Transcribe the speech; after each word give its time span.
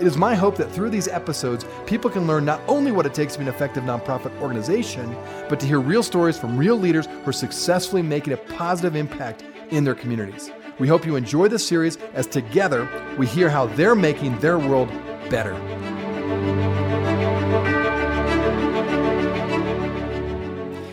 It 0.00 0.06
is 0.06 0.16
my 0.16 0.34
hope 0.34 0.56
that 0.56 0.72
through 0.72 0.88
these 0.88 1.08
episodes, 1.08 1.66
people 1.84 2.08
can 2.08 2.26
learn 2.26 2.46
not 2.46 2.62
only 2.66 2.90
what 2.90 3.04
it 3.04 3.12
takes 3.12 3.34
to 3.34 3.38
be 3.38 3.42
an 3.42 3.52
effective 3.52 3.84
nonprofit 3.84 4.34
organization, 4.40 5.14
but 5.46 5.60
to 5.60 5.66
hear 5.66 5.78
real 5.78 6.02
stories 6.02 6.38
from 6.38 6.56
real 6.56 6.76
leaders 6.76 7.04
who 7.04 7.28
are 7.28 7.34
successfully 7.34 8.00
making 8.00 8.32
a 8.32 8.38
positive 8.38 8.96
impact 8.96 9.44
in 9.68 9.84
their 9.84 9.94
communities. 9.94 10.50
We 10.78 10.88
hope 10.88 11.04
you 11.04 11.16
enjoy 11.16 11.48
this 11.48 11.68
series 11.68 11.98
as 12.14 12.26
together 12.26 12.88
we 13.18 13.26
hear 13.26 13.50
how 13.50 13.66
they're 13.66 13.94
making 13.94 14.38
their 14.38 14.58
world 14.58 14.88
better. 15.28 16.69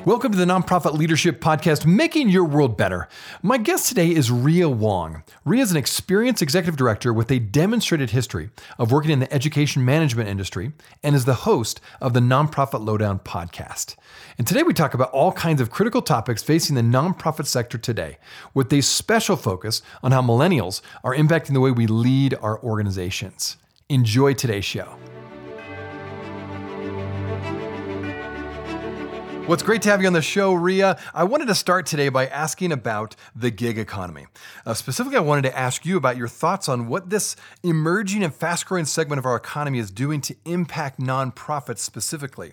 Welcome 0.07 0.31
to 0.31 0.37
the 0.37 0.45
Nonprofit 0.45 0.93
Leadership 0.93 1.41
Podcast, 1.41 1.85
Making 1.85 2.29
Your 2.29 2.45
World 2.45 2.77
Better. 2.77 3.09
My 3.43 3.57
guest 3.57 3.89
today 3.89 4.07
is 4.07 4.31
Rhea 4.31 4.69
Wong. 4.69 5.21
Rhea 5.43 5.61
is 5.61 5.71
an 5.71 5.75
experienced 5.75 6.41
executive 6.41 6.77
director 6.77 7.11
with 7.11 7.29
a 7.29 7.39
demonstrated 7.39 8.11
history 8.11 8.49
of 8.79 8.89
working 8.89 9.11
in 9.11 9.19
the 9.19 9.33
education 9.33 9.83
management 9.83 10.29
industry 10.29 10.71
and 11.03 11.13
is 11.13 11.25
the 11.25 11.33
host 11.33 11.81
of 11.99 12.13
the 12.13 12.21
Nonprofit 12.21 12.85
Lowdown 12.85 13.19
podcast. 13.19 13.97
And 14.37 14.47
today 14.47 14.63
we 14.63 14.73
talk 14.73 14.93
about 14.93 15.11
all 15.11 15.33
kinds 15.33 15.59
of 15.59 15.71
critical 15.71 16.01
topics 16.01 16.41
facing 16.41 16.77
the 16.77 16.81
nonprofit 16.81 17.45
sector 17.45 17.77
today, 17.77 18.17
with 18.53 18.71
a 18.71 18.79
special 18.79 19.35
focus 19.35 19.81
on 20.01 20.13
how 20.13 20.21
millennials 20.21 20.79
are 21.03 21.13
impacting 21.13 21.51
the 21.51 21.59
way 21.59 21.71
we 21.71 21.85
lead 21.85 22.33
our 22.35 22.63
organizations. 22.63 23.57
Enjoy 23.89 24.33
today's 24.33 24.63
show. 24.63 24.87
What's 29.47 29.63
great 29.63 29.81
to 29.83 29.89
have 29.89 30.01
you 30.01 30.07
on 30.07 30.13
the 30.13 30.21
show, 30.21 30.53
Rhea. 30.53 30.99
I 31.13 31.23
wanted 31.23 31.47
to 31.47 31.55
start 31.55 31.85
today 31.85 32.09
by 32.09 32.27
asking 32.27 32.73
about 32.73 33.15
the 33.33 33.49
gig 33.49 33.77
economy. 33.77 34.25
Uh, 34.65 34.73
specifically, 34.73 35.15
I 35.15 35.21
wanted 35.21 35.43
to 35.43 35.57
ask 35.57 35.85
you 35.85 35.95
about 35.95 36.17
your 36.17 36.27
thoughts 36.27 36.67
on 36.67 36.89
what 36.89 37.09
this 37.09 37.37
emerging 37.63 38.25
and 38.25 38.35
fast 38.35 38.65
growing 38.65 38.83
segment 38.83 39.19
of 39.19 39.25
our 39.25 39.37
economy 39.37 39.79
is 39.79 39.89
doing 39.89 40.19
to 40.19 40.35
impact 40.43 40.99
nonprofits 40.99 41.79
specifically. 41.79 42.51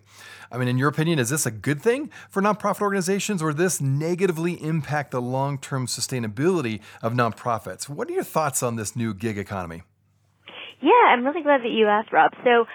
I 0.52 0.56
mean, 0.56 0.68
in 0.68 0.78
your 0.78 0.88
opinion, 0.88 1.18
is 1.18 1.30
this 1.30 1.46
a 1.46 1.50
good 1.50 1.82
thing 1.82 2.12
for 2.30 2.40
nonprofit 2.40 2.82
organizations 2.82 3.42
or 3.42 3.50
does 3.50 3.58
this 3.58 3.80
negatively 3.80 4.62
impact 4.62 5.10
the 5.10 5.20
long 5.20 5.58
term 5.58 5.88
sustainability 5.88 6.80
of 7.02 7.12
nonprofits? 7.12 7.88
What 7.88 8.08
are 8.08 8.12
your 8.12 8.22
thoughts 8.22 8.62
on 8.62 8.76
this 8.76 8.94
new 8.94 9.14
gig 9.14 9.36
economy? 9.36 9.82
Yeah, 10.80 11.08
I'm 11.08 11.24
really 11.24 11.42
glad 11.42 11.62
that 11.62 11.70
you 11.70 11.88
asked, 11.88 12.12
Rob. 12.12 12.32
So, 12.44 12.66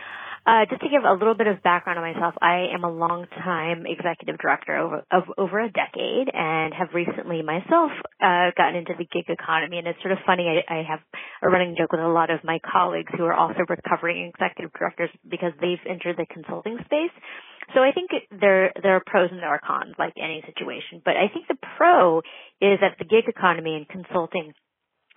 uh, 0.49 0.65
just 0.65 0.81
to 0.81 0.89
give 0.89 1.05
a 1.05 1.13
little 1.13 1.37
bit 1.37 1.45
of 1.45 1.61
background 1.61 1.99
on 1.99 2.05
myself, 2.11 2.33
I 2.41 2.73
am 2.73 2.83
a 2.83 2.89
long-time 2.89 3.85
executive 3.85 4.41
director 4.41 4.75
over, 4.77 5.05
of 5.11 5.23
over 5.37 5.59
a 5.61 5.69
decade 5.69 6.25
and 6.33 6.73
have 6.73 6.89
recently 6.97 7.43
myself 7.43 7.93
uh, 8.17 8.49
gotten 8.57 8.81
into 8.81 8.97
the 8.97 9.05
gig 9.05 9.29
economy. 9.29 9.77
And 9.77 9.85
it's 9.85 10.01
sort 10.01 10.11
of 10.11 10.17
funny, 10.25 10.49
I, 10.49 10.65
I 10.65 10.81
have 10.89 11.05
a 11.43 11.49
running 11.49 11.75
joke 11.77 11.91
with 11.91 12.01
a 12.01 12.07
lot 12.09 12.31
of 12.31 12.41
my 12.43 12.57
colleagues 12.65 13.13
who 13.15 13.25
are 13.25 13.33
also 13.33 13.61
recovering 13.69 14.33
executive 14.33 14.73
directors 14.73 15.11
because 15.29 15.53
they've 15.61 15.85
entered 15.85 16.17
the 16.17 16.25
consulting 16.25 16.77
space. 16.85 17.13
So 17.75 17.81
I 17.85 17.91
think 17.93 18.09
there 18.33 18.73
there 18.81 18.95
are 18.95 19.03
pros 19.05 19.29
and 19.29 19.37
there 19.39 19.53
are 19.53 19.61
cons, 19.61 19.93
like 19.99 20.13
any 20.17 20.41
situation. 20.49 21.05
But 21.05 21.13
I 21.13 21.29
think 21.29 21.45
the 21.45 21.61
pro 21.77 22.25
is 22.57 22.81
that 22.81 22.97
the 22.97 23.05
gig 23.05 23.29
economy 23.29 23.75
and 23.77 23.85
consulting 23.87 24.53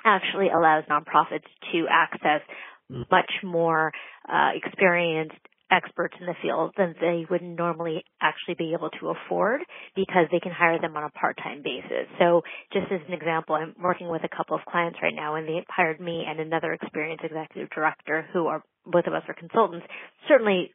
actually 0.04 0.48
allows 0.48 0.84
nonprofits 0.90 1.48
to 1.72 1.86
access 1.88 2.42
much 2.88 3.30
more 3.42 3.92
uh, 4.28 4.50
experienced 4.54 5.36
experts 5.72 6.14
in 6.20 6.26
the 6.26 6.34
field 6.42 6.72
than 6.76 6.94
they 7.00 7.24
would 7.30 7.42
normally 7.42 8.04
actually 8.20 8.54
be 8.58 8.74
able 8.74 8.90
to 9.00 9.08
afford 9.08 9.62
because 9.96 10.26
they 10.30 10.38
can 10.38 10.52
hire 10.52 10.78
them 10.78 10.96
on 10.96 11.04
a 11.04 11.10
part-time 11.10 11.62
basis. 11.64 12.06
So 12.18 12.42
just 12.72 12.92
as 12.92 13.00
an 13.08 13.14
example, 13.14 13.54
I'm 13.54 13.74
working 13.82 14.08
with 14.08 14.22
a 14.22 14.36
couple 14.36 14.54
of 14.54 14.62
clients 14.70 14.98
right 15.02 15.14
now 15.14 15.36
and 15.36 15.48
they 15.48 15.64
hired 15.70 15.98
me 16.00 16.24
and 16.28 16.38
another 16.38 16.74
experienced 16.74 17.24
executive 17.24 17.70
director 17.70 18.26
who 18.32 18.46
are 18.46 18.62
both 18.84 19.06
of 19.06 19.14
us 19.14 19.22
are 19.28 19.34
consultants. 19.34 19.86
Certainly 20.28 20.72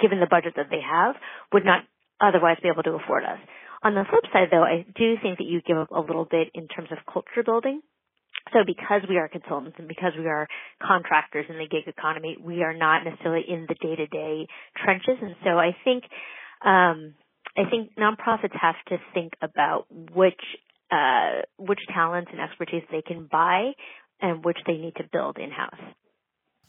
given 0.00 0.20
the 0.20 0.26
budget 0.30 0.54
that 0.56 0.66
they 0.70 0.80
have 0.80 1.14
would 1.52 1.64
not 1.64 1.84
otherwise 2.20 2.56
be 2.62 2.68
able 2.68 2.82
to 2.82 2.98
afford 3.02 3.24
us. 3.24 3.38
On 3.82 3.94
the 3.94 4.04
flip 4.08 4.24
side 4.32 4.48
though, 4.50 4.64
I 4.64 4.86
do 4.96 5.14
think 5.22 5.38
that 5.38 5.44
you 5.44 5.60
give 5.66 5.76
up 5.76 5.90
a 5.90 6.00
little 6.00 6.26
bit 6.28 6.48
in 6.54 6.66
terms 6.68 6.88
of 6.90 6.98
culture 7.12 7.44
building 7.44 7.82
so 8.52 8.60
because 8.66 9.02
we 9.08 9.18
are 9.18 9.28
consultants 9.28 9.76
and 9.78 9.88
because 9.88 10.12
we 10.18 10.26
are 10.26 10.48
contractors 10.82 11.46
in 11.48 11.58
the 11.58 11.68
gig 11.68 11.86
economy, 11.86 12.36
we 12.40 12.62
are 12.62 12.74
not 12.74 13.04
necessarily 13.04 13.44
in 13.48 13.66
the 13.68 13.74
day 13.74 13.96
to 13.96 14.06
day 14.06 14.46
trenches. 14.82 15.16
And 15.20 15.36
so 15.44 15.50
I 15.50 15.76
think, 15.84 16.04
um, 16.64 17.14
I 17.56 17.68
think 17.70 17.90
nonprofits 17.98 18.56
have 18.60 18.76
to 18.88 18.98
think 19.14 19.34
about 19.42 19.86
which, 19.90 20.40
uh, 20.90 21.42
which 21.58 21.80
talents 21.92 22.30
and 22.32 22.40
expertise 22.40 22.82
they 22.90 23.02
can 23.02 23.28
buy 23.30 23.72
and 24.20 24.44
which 24.44 24.58
they 24.66 24.74
need 24.74 24.94
to 24.96 25.04
build 25.12 25.38
in 25.38 25.50
house. 25.50 25.80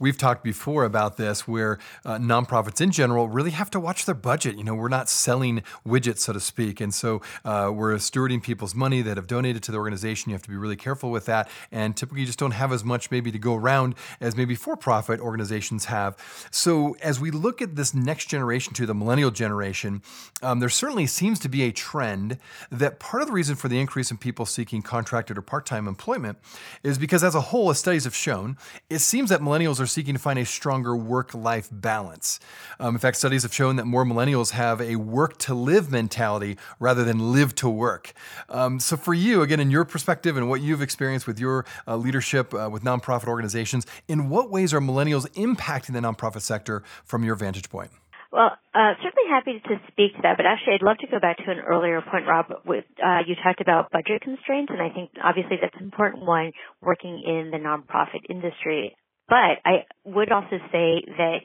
We've 0.01 0.17
talked 0.17 0.43
before 0.43 0.83
about 0.83 1.17
this 1.17 1.47
where 1.47 1.77
uh, 2.03 2.17
nonprofits 2.17 2.81
in 2.81 2.89
general 2.89 3.29
really 3.29 3.51
have 3.51 3.69
to 3.69 3.79
watch 3.79 4.05
their 4.07 4.15
budget. 4.15 4.57
You 4.57 4.63
know, 4.63 4.73
we're 4.73 4.87
not 4.87 5.09
selling 5.09 5.61
widgets, 5.87 6.21
so 6.21 6.33
to 6.33 6.39
speak. 6.39 6.81
And 6.81 6.91
so 6.91 7.21
uh, 7.45 7.69
we're 7.71 7.93
stewarding 7.97 8.41
people's 8.41 8.73
money 8.73 9.03
that 9.03 9.17
have 9.17 9.27
donated 9.27 9.61
to 9.61 9.71
the 9.71 9.77
organization. 9.77 10.31
You 10.31 10.33
have 10.33 10.41
to 10.41 10.49
be 10.49 10.55
really 10.55 10.75
careful 10.75 11.11
with 11.11 11.27
that. 11.27 11.51
And 11.71 11.95
typically, 11.95 12.21
you 12.21 12.25
just 12.25 12.39
don't 12.39 12.49
have 12.49 12.71
as 12.71 12.83
much 12.83 13.11
maybe 13.11 13.31
to 13.31 13.37
go 13.37 13.53
around 13.53 13.93
as 14.19 14.35
maybe 14.35 14.55
for 14.55 14.75
profit 14.75 15.19
organizations 15.19 15.85
have. 15.85 16.17
So 16.49 16.95
as 17.03 17.19
we 17.19 17.29
look 17.29 17.61
at 17.61 17.75
this 17.75 17.93
next 17.93 18.25
generation 18.25 18.73
to 18.73 18.87
the 18.87 18.95
millennial 18.95 19.29
generation, 19.29 20.01
um, 20.41 20.61
there 20.61 20.69
certainly 20.69 21.05
seems 21.05 21.37
to 21.41 21.47
be 21.47 21.61
a 21.61 21.71
trend 21.71 22.39
that 22.71 22.99
part 22.99 23.21
of 23.21 23.27
the 23.27 23.33
reason 23.33 23.55
for 23.55 23.67
the 23.67 23.79
increase 23.79 24.09
in 24.09 24.17
people 24.17 24.47
seeking 24.47 24.81
contracted 24.81 25.37
or 25.37 25.43
part 25.43 25.67
time 25.67 25.87
employment 25.87 26.39
is 26.81 26.97
because, 26.97 27.23
as 27.23 27.35
a 27.35 27.41
whole, 27.41 27.69
as 27.69 27.77
studies 27.77 28.05
have 28.05 28.15
shown, 28.15 28.57
it 28.89 28.99
seems 28.99 29.29
that 29.29 29.41
millennials 29.41 29.79
are 29.79 29.90
seeking 29.91 30.13
to 30.13 30.19
find 30.19 30.39
a 30.39 30.45
stronger 30.45 30.95
work 30.95 31.33
life 31.33 31.69
balance. 31.71 32.39
Um, 32.79 32.95
in 32.95 32.99
fact, 32.99 33.17
studies 33.17 33.43
have 33.43 33.53
shown 33.53 33.75
that 33.75 33.85
more 33.85 34.05
millennials 34.05 34.51
have 34.51 34.81
a 34.81 34.95
work 34.95 35.37
to 35.39 35.53
live 35.53 35.91
mentality 35.91 36.57
rather 36.79 37.03
than 37.03 37.31
live 37.31 37.55
to 37.55 37.69
work. 37.69 38.13
Um, 38.49 38.79
so, 38.79 38.97
for 38.97 39.13
you, 39.13 39.41
again, 39.41 39.59
in 39.59 39.71
your 39.71 39.85
perspective 39.85 40.37
and 40.37 40.49
what 40.49 40.61
you've 40.61 40.81
experienced 40.81 41.27
with 41.27 41.39
your 41.39 41.65
uh, 41.87 41.95
leadership 41.95 42.53
uh, 42.53 42.69
with 42.71 42.83
nonprofit 42.83 43.27
organizations, 43.27 43.85
in 44.07 44.29
what 44.29 44.49
ways 44.49 44.73
are 44.73 44.81
millennials 44.81 45.27
impacting 45.33 45.93
the 45.93 45.99
nonprofit 45.99 46.41
sector 46.41 46.83
from 47.03 47.23
your 47.23 47.35
vantage 47.35 47.69
point? 47.69 47.91
Well, 48.31 48.51
uh, 48.73 48.95
certainly 49.03 49.27
happy 49.29 49.59
to 49.67 49.75
speak 49.91 50.15
to 50.15 50.21
that, 50.23 50.37
but 50.37 50.45
actually 50.45 50.75
I'd 50.75 50.81
love 50.81 50.97
to 50.99 51.07
go 51.07 51.19
back 51.19 51.37
to 51.43 51.51
an 51.51 51.59
earlier 51.59 52.01
point, 52.01 52.25
Rob. 52.25 52.45
With 52.65 52.85
uh, 53.03 53.19
you 53.27 53.35
talked 53.43 53.59
about 53.59 53.91
budget 53.91 54.21
constraints, 54.21 54.71
and 54.71 54.81
I 54.81 54.89
think 54.89 55.11
obviously 55.21 55.57
that's 55.61 55.75
an 55.75 55.83
important 55.83 56.25
one 56.25 56.53
working 56.81 57.21
in 57.25 57.51
the 57.51 57.57
nonprofit 57.57 58.23
industry. 58.29 58.95
But 59.31 59.63
I 59.63 59.87
would 60.03 60.29
also 60.29 60.59
say 60.73 61.05
that 61.17 61.39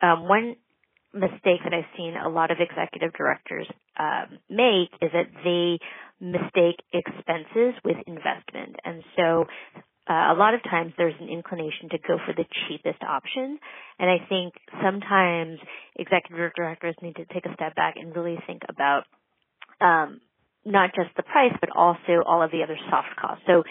um, 0.00 0.28
one 0.28 0.54
mistake 1.12 1.58
that 1.64 1.74
I've 1.74 1.90
seen 1.96 2.14
a 2.14 2.28
lot 2.28 2.52
of 2.52 2.58
executive 2.60 3.12
directors 3.14 3.66
um, 3.98 4.38
make 4.48 4.94
is 5.02 5.10
that 5.12 5.26
they 5.42 5.80
mistake 6.20 6.78
expenses 6.94 7.74
with 7.84 7.96
investment, 8.06 8.76
and 8.84 9.02
so 9.16 9.44
uh, 10.08 10.30
a 10.32 10.36
lot 10.38 10.54
of 10.54 10.62
times 10.62 10.92
there's 10.96 11.18
an 11.20 11.28
inclination 11.28 11.88
to 11.90 11.98
go 11.98 12.16
for 12.24 12.32
the 12.32 12.44
cheapest 12.68 13.02
option. 13.02 13.58
And 13.98 14.08
I 14.08 14.24
think 14.28 14.54
sometimes 14.80 15.58
executive 15.96 16.52
directors 16.54 16.94
need 17.02 17.16
to 17.16 17.24
take 17.34 17.44
a 17.44 17.52
step 17.54 17.74
back 17.74 17.94
and 17.96 18.14
really 18.14 18.38
think 18.46 18.62
about 18.68 19.02
um, 19.80 20.20
not 20.64 20.90
just 20.94 21.10
the 21.16 21.24
price, 21.24 21.54
but 21.58 21.70
also 21.74 22.22
all 22.24 22.40
of 22.40 22.52
the 22.52 22.62
other 22.62 22.78
soft 22.88 23.18
costs. 23.20 23.42
So 23.48 23.64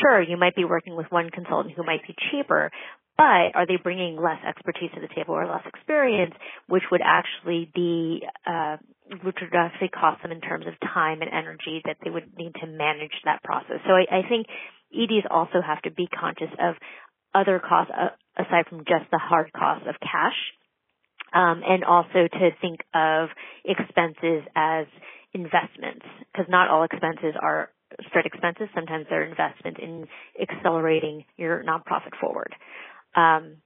sure, 0.00 0.22
you 0.22 0.36
might 0.36 0.56
be 0.56 0.64
working 0.64 0.96
with 0.96 1.06
one 1.10 1.30
consultant 1.30 1.74
who 1.76 1.84
might 1.84 2.00
be 2.06 2.14
cheaper, 2.30 2.70
but 3.16 3.54
are 3.54 3.66
they 3.66 3.76
bringing 3.76 4.16
less 4.16 4.40
expertise 4.46 4.90
to 4.94 5.00
the 5.00 5.08
table 5.14 5.34
or 5.34 5.46
less 5.46 5.62
experience, 5.66 6.34
which 6.66 6.84
would 6.90 7.02
actually 7.04 7.70
be, 7.74 8.22
uh, 8.46 8.76
which 9.22 9.36
would 9.40 9.54
actually 9.54 9.88
cost 9.88 10.22
them 10.22 10.32
in 10.32 10.40
terms 10.40 10.66
of 10.66 10.74
time 10.80 11.20
and 11.20 11.30
energy 11.30 11.82
that 11.84 11.96
they 12.02 12.10
would 12.10 12.36
need 12.36 12.54
to 12.60 12.66
manage 12.66 13.12
that 13.24 13.42
process. 13.42 13.78
So 13.86 13.92
I, 13.92 14.06
I 14.10 14.28
think 14.28 14.46
EDs 14.92 15.26
also 15.30 15.60
have 15.64 15.82
to 15.82 15.90
be 15.90 16.08
conscious 16.08 16.50
of 16.58 16.74
other 17.34 17.60
costs 17.60 17.92
uh, 17.96 18.42
aside 18.42 18.66
from 18.68 18.80
just 18.80 19.10
the 19.10 19.18
hard 19.18 19.52
costs 19.52 19.86
of 19.88 19.96
cash, 20.00 20.36
um, 21.32 21.62
and 21.66 21.84
also 21.84 22.28
to 22.28 22.50
think 22.60 22.80
of 22.94 23.28
expenses 23.64 24.44
as 24.54 24.86
investments, 25.32 26.04
because 26.32 26.46
not 26.48 26.68
all 26.68 26.84
expenses 26.84 27.34
are 27.40 27.70
straight 28.08 28.26
expenses. 28.26 28.68
Sometimes 28.74 29.06
they're 29.08 29.24
investments 29.24 29.80
in 29.82 30.06
accelerating 30.40 31.24
your 31.36 31.62
nonprofit 31.64 32.18
forward. 32.20 32.54
Um, 33.14 33.56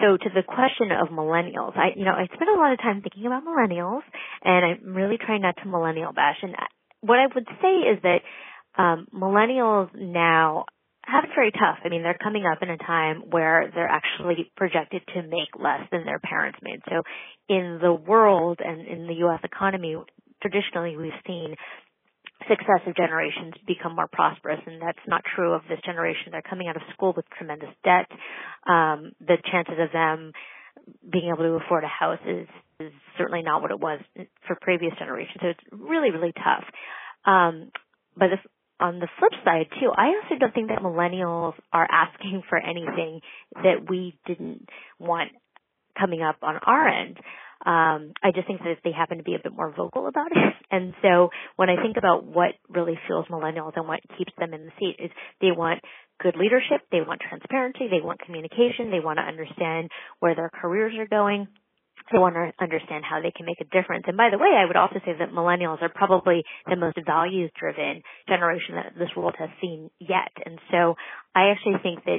so 0.00 0.16
to 0.16 0.30
the 0.34 0.42
question 0.42 0.90
of 0.90 1.08
millennials, 1.08 1.76
I, 1.76 1.94
you 1.96 2.04
know, 2.04 2.12
I 2.12 2.26
spend 2.26 2.50
a 2.50 2.58
lot 2.58 2.72
of 2.72 2.78
time 2.78 3.02
thinking 3.02 3.26
about 3.26 3.44
millennials 3.44 4.02
and 4.42 4.64
I'm 4.64 4.94
really 4.94 5.18
trying 5.18 5.42
not 5.42 5.56
to 5.62 5.68
millennial 5.68 6.12
bash. 6.12 6.36
And 6.42 6.54
what 7.00 7.18
I 7.18 7.26
would 7.32 7.46
say 7.62 7.74
is 7.92 8.02
that 8.02 8.20
um, 8.76 9.06
millennials 9.14 9.90
now 9.94 10.64
have 11.06 11.24
it 11.24 11.30
very 11.34 11.52
tough. 11.52 11.78
I 11.84 11.90
mean, 11.90 12.02
they're 12.02 12.18
coming 12.20 12.44
up 12.46 12.62
in 12.62 12.70
a 12.70 12.78
time 12.78 13.24
where 13.30 13.70
they're 13.74 13.88
actually 13.88 14.50
projected 14.56 15.02
to 15.14 15.22
make 15.22 15.52
less 15.58 15.82
than 15.92 16.04
their 16.04 16.18
parents 16.18 16.58
made. 16.62 16.80
So 16.88 17.02
in 17.48 17.78
the 17.80 17.92
world 17.92 18.60
and 18.64 18.86
in 18.86 19.06
the 19.06 19.14
U.S. 19.26 19.40
economy, 19.44 19.96
traditionally 20.40 20.96
we've 20.96 21.12
seen 21.26 21.54
successive 22.48 22.96
generations 22.96 23.54
become 23.66 23.94
more 23.94 24.08
prosperous 24.10 24.60
and 24.66 24.80
that's 24.80 24.98
not 25.06 25.22
true 25.34 25.52
of 25.52 25.62
this 25.68 25.80
generation. 25.84 26.32
They're 26.32 26.42
coming 26.42 26.68
out 26.68 26.76
of 26.76 26.82
school 26.92 27.12
with 27.16 27.24
tremendous 27.36 27.70
debt. 27.84 28.06
Um, 28.66 29.12
the 29.20 29.36
chances 29.50 29.74
of 29.78 29.92
them 29.92 30.32
being 31.10 31.32
able 31.32 31.44
to 31.44 31.64
afford 31.64 31.84
a 31.84 31.88
house 31.88 32.18
is, 32.26 32.48
is 32.80 32.92
certainly 33.16 33.42
not 33.42 33.62
what 33.62 33.70
it 33.70 33.80
was 33.80 34.00
for 34.46 34.56
previous 34.60 34.92
generations. 34.98 35.38
So 35.40 35.48
it's 35.48 35.60
really, 35.72 36.10
really 36.10 36.32
tough. 36.32 36.64
Um, 37.24 37.70
but 38.16 38.32
if, 38.32 38.40
on 38.80 38.98
the 38.98 39.08
flip 39.18 39.32
side 39.44 39.66
too, 39.80 39.90
I 39.96 40.08
also 40.08 40.38
don't 40.38 40.54
think 40.54 40.68
that 40.68 40.80
millennials 40.80 41.54
are 41.72 41.88
asking 41.90 42.42
for 42.48 42.58
anything 42.58 43.20
that 43.54 43.88
we 43.88 44.18
didn't 44.26 44.68
want 44.98 45.30
coming 45.98 46.22
up 46.22 46.36
on 46.42 46.56
our 46.56 46.88
end. 46.88 47.18
Um, 47.64 48.12
I 48.22 48.30
just 48.34 48.46
think 48.46 48.60
that 48.60 48.76
they 48.84 48.92
happen 48.92 49.18
to 49.18 49.24
be 49.24 49.34
a 49.34 49.42
bit 49.42 49.54
more 49.54 49.72
vocal 49.74 50.06
about 50.06 50.32
it. 50.32 50.38
And 50.70 50.92
so 51.02 51.28
when 51.54 51.68
I 51.70 51.80
think 51.80 51.98
about 51.98 52.24
what 52.24 52.50
really 52.68 52.98
fuels 53.06 53.26
millennials 53.30 53.76
and 53.76 53.86
what 53.86 54.00
keeps 54.18 54.32
them 54.38 54.52
in 54.54 54.64
the 54.64 54.72
seat 54.80 54.96
is 54.98 55.10
they 55.40 55.52
want 55.52 55.80
good 56.20 56.34
leadership, 56.36 56.82
they 56.90 57.00
want 57.00 57.20
transparency, 57.20 57.86
they 57.86 58.02
want 58.02 58.18
communication, 58.20 58.90
they 58.90 58.98
want 58.98 59.18
to 59.18 59.22
understand 59.22 59.90
where 60.18 60.34
their 60.34 60.50
careers 60.50 60.94
are 60.98 61.06
going. 61.06 61.46
They 62.10 62.18
want 62.18 62.34
to 62.34 62.52
understand 62.60 63.04
how 63.08 63.22
they 63.22 63.30
can 63.30 63.46
make 63.46 63.60
a 63.60 63.70
difference. 63.70 64.04
And 64.08 64.16
by 64.16 64.30
the 64.30 64.38
way, 64.38 64.50
I 64.50 64.66
would 64.66 64.76
also 64.76 65.00
say 65.04 65.14
that 65.16 65.30
millennials 65.30 65.80
are 65.80 65.88
probably 65.88 66.42
the 66.66 66.76
most 66.76 66.98
values 67.06 67.50
driven 67.58 68.02
generation 68.28 68.74
that 68.74 68.92
this 68.98 69.08
world 69.16 69.36
has 69.38 69.50
seen 69.60 69.90
yet. 70.00 70.32
And 70.44 70.58
so 70.70 70.96
I 71.34 71.50
actually 71.54 71.78
think 71.82 72.04
that 72.04 72.18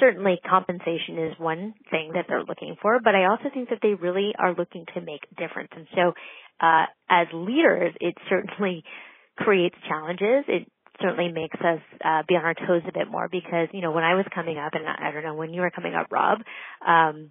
certainly 0.00 0.38
compensation 0.48 1.18
is 1.18 1.38
one 1.38 1.74
thing 1.90 2.12
that 2.14 2.26
they're 2.28 2.44
looking 2.44 2.76
for, 2.80 3.00
but 3.00 3.14
I 3.14 3.26
also 3.26 3.44
think 3.52 3.70
that 3.70 3.78
they 3.82 3.94
really 3.94 4.32
are 4.38 4.54
looking 4.54 4.84
to 4.94 5.00
make 5.00 5.22
a 5.30 5.34
difference. 5.40 5.70
And 5.74 5.86
so, 5.94 6.12
uh, 6.60 6.84
as 7.08 7.26
leaders, 7.32 7.94
it 8.00 8.14
certainly 8.28 8.84
creates 9.36 9.76
challenges. 9.88 10.44
It 10.48 10.68
certainly 11.00 11.32
makes 11.32 11.58
us 11.60 11.80
uh, 12.04 12.22
be 12.28 12.36
on 12.36 12.44
our 12.44 12.54
toes 12.54 12.82
a 12.88 12.92
bit 12.92 13.10
more 13.10 13.28
because 13.28 13.68
you 13.72 13.80
know 13.80 13.90
when 13.90 14.04
I 14.04 14.14
was 14.14 14.26
coming 14.34 14.58
up, 14.58 14.74
and 14.74 14.84
I 14.86 15.10
don't 15.12 15.24
know 15.24 15.34
when 15.34 15.52
you 15.52 15.60
were 15.60 15.70
coming 15.70 15.94
up, 15.94 16.06
Rob. 16.10 16.38
Um, 16.86 17.30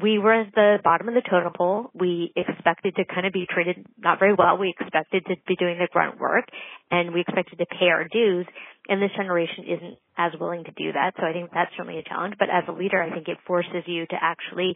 we 0.00 0.18
were 0.18 0.42
at 0.42 0.54
the 0.54 0.76
bottom 0.84 1.08
of 1.08 1.14
the 1.14 1.22
totem 1.22 1.52
pole. 1.56 1.86
We 1.94 2.32
expected 2.36 2.96
to 2.96 3.04
kind 3.06 3.26
of 3.26 3.32
be 3.32 3.46
treated 3.48 3.86
not 3.96 4.18
very 4.18 4.34
well. 4.34 4.58
We 4.58 4.74
expected 4.78 5.24
to 5.24 5.36
be 5.48 5.56
doing 5.56 5.78
the 5.78 5.88
grunt 5.90 6.20
work 6.20 6.44
and 6.90 7.14
we 7.14 7.22
expected 7.22 7.58
to 7.58 7.66
pay 7.66 7.86
our 7.86 8.06
dues. 8.06 8.46
And 8.88 9.02
this 9.02 9.10
generation 9.16 9.64
isn't 9.64 9.98
as 10.16 10.32
willing 10.40 10.64
to 10.64 10.70
do 10.72 10.92
that. 10.92 11.14
So 11.18 11.26
I 11.26 11.32
think 11.32 11.50
that's 11.52 11.70
certainly 11.76 11.98
a 11.98 12.08
challenge. 12.08 12.34
But 12.38 12.48
as 12.50 12.64
a 12.68 12.72
leader, 12.72 13.02
I 13.02 13.10
think 13.10 13.28
it 13.28 13.38
forces 13.46 13.82
you 13.86 14.06
to 14.06 14.16
actually 14.20 14.74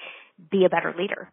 be 0.50 0.64
a 0.64 0.68
better 0.68 0.94
leader 0.96 1.30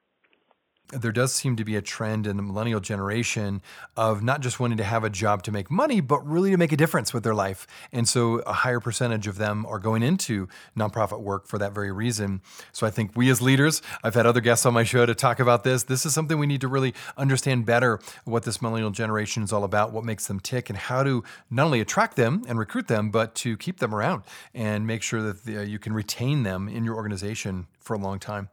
there 0.90 1.12
does 1.12 1.34
seem 1.34 1.56
to 1.58 1.64
be 1.64 1.76
a 1.76 1.82
trend 1.82 2.28
in 2.28 2.38
the 2.38 2.44
millennial 2.44 2.80
generation 2.80 3.62
of 3.96 4.24
not 4.24 4.42
just 4.42 4.60
wanting 4.60 4.78
to 4.78 4.84
have 4.84 5.04
a 5.04 5.10
job 5.10 5.44
to 5.44 5.52
make 5.52 5.70
money, 5.70 6.00
but 6.02 6.26
really 6.26 6.52
to 6.52 6.58
make 6.58 6.72
a 6.72 6.78
difference 6.78 7.14
with 7.14 7.24
their 7.24 7.36
life. 7.36 7.68
And 7.92 8.08
so 8.08 8.40
a 8.40 8.54
higher 8.54 8.80
percentage 8.80 9.28
of 9.28 9.38
them 9.38 9.66
are 9.66 9.80
going 9.80 10.04
into 10.04 10.48
nonprofit 10.78 11.20
work 11.20 11.48
for 11.48 11.58
that 11.58 11.74
very 11.74 11.92
reason. 11.92 12.42
So 12.72 12.88
I 12.88 12.90
think 12.90 13.12
we 13.16 13.30
as 13.30 13.42
leaders, 13.42 13.82
I've 14.04 14.16
had 14.16 14.26
other 14.26 14.42
guests 14.42 14.66
on 14.66 14.74
my 14.74 14.84
show 14.84 15.06
to 15.06 15.16
talk 15.16 15.40
about 15.40 15.64
this. 15.64 15.84
This 15.84 16.06
is 16.06 16.14
something 16.14 16.38
we 16.38 16.48
need 16.48 16.62
to 16.62 16.68
really 16.68 16.94
understand 17.18 17.66
better 17.66 18.00
what 18.26 18.44
this 18.44 18.62
millennial 18.62 18.92
generation 18.92 19.44
is 19.44 19.52
all 19.52 19.64
about, 19.64 19.92
what 19.92 20.04
makes 20.04 20.28
them 20.28 20.40
tick, 20.40 20.70
and 20.70 20.78
how 20.78 21.04
to 21.04 21.24
not 21.50 21.66
only 21.66 21.82
attract 21.82 22.16
them 22.16 22.44
and 22.48 22.58
recruit 22.58 22.88
them, 22.88 23.10
but 23.10 23.36
to 23.36 23.58
keep 23.58 23.80
them 23.80 23.94
around 23.94 24.24
and 24.54 24.88
make 24.88 25.04
sure 25.04 25.22
that 25.22 25.48
uh, 25.48 25.62
you 25.62 25.80
can 25.80 25.94
retain 25.94 26.44
them 26.44 26.68
in 26.68 26.84
your 26.84 26.96
organization 26.96 27.68
for 27.80 27.94
a 27.94 28.00
long 28.00 28.20
time. 28.20 28.50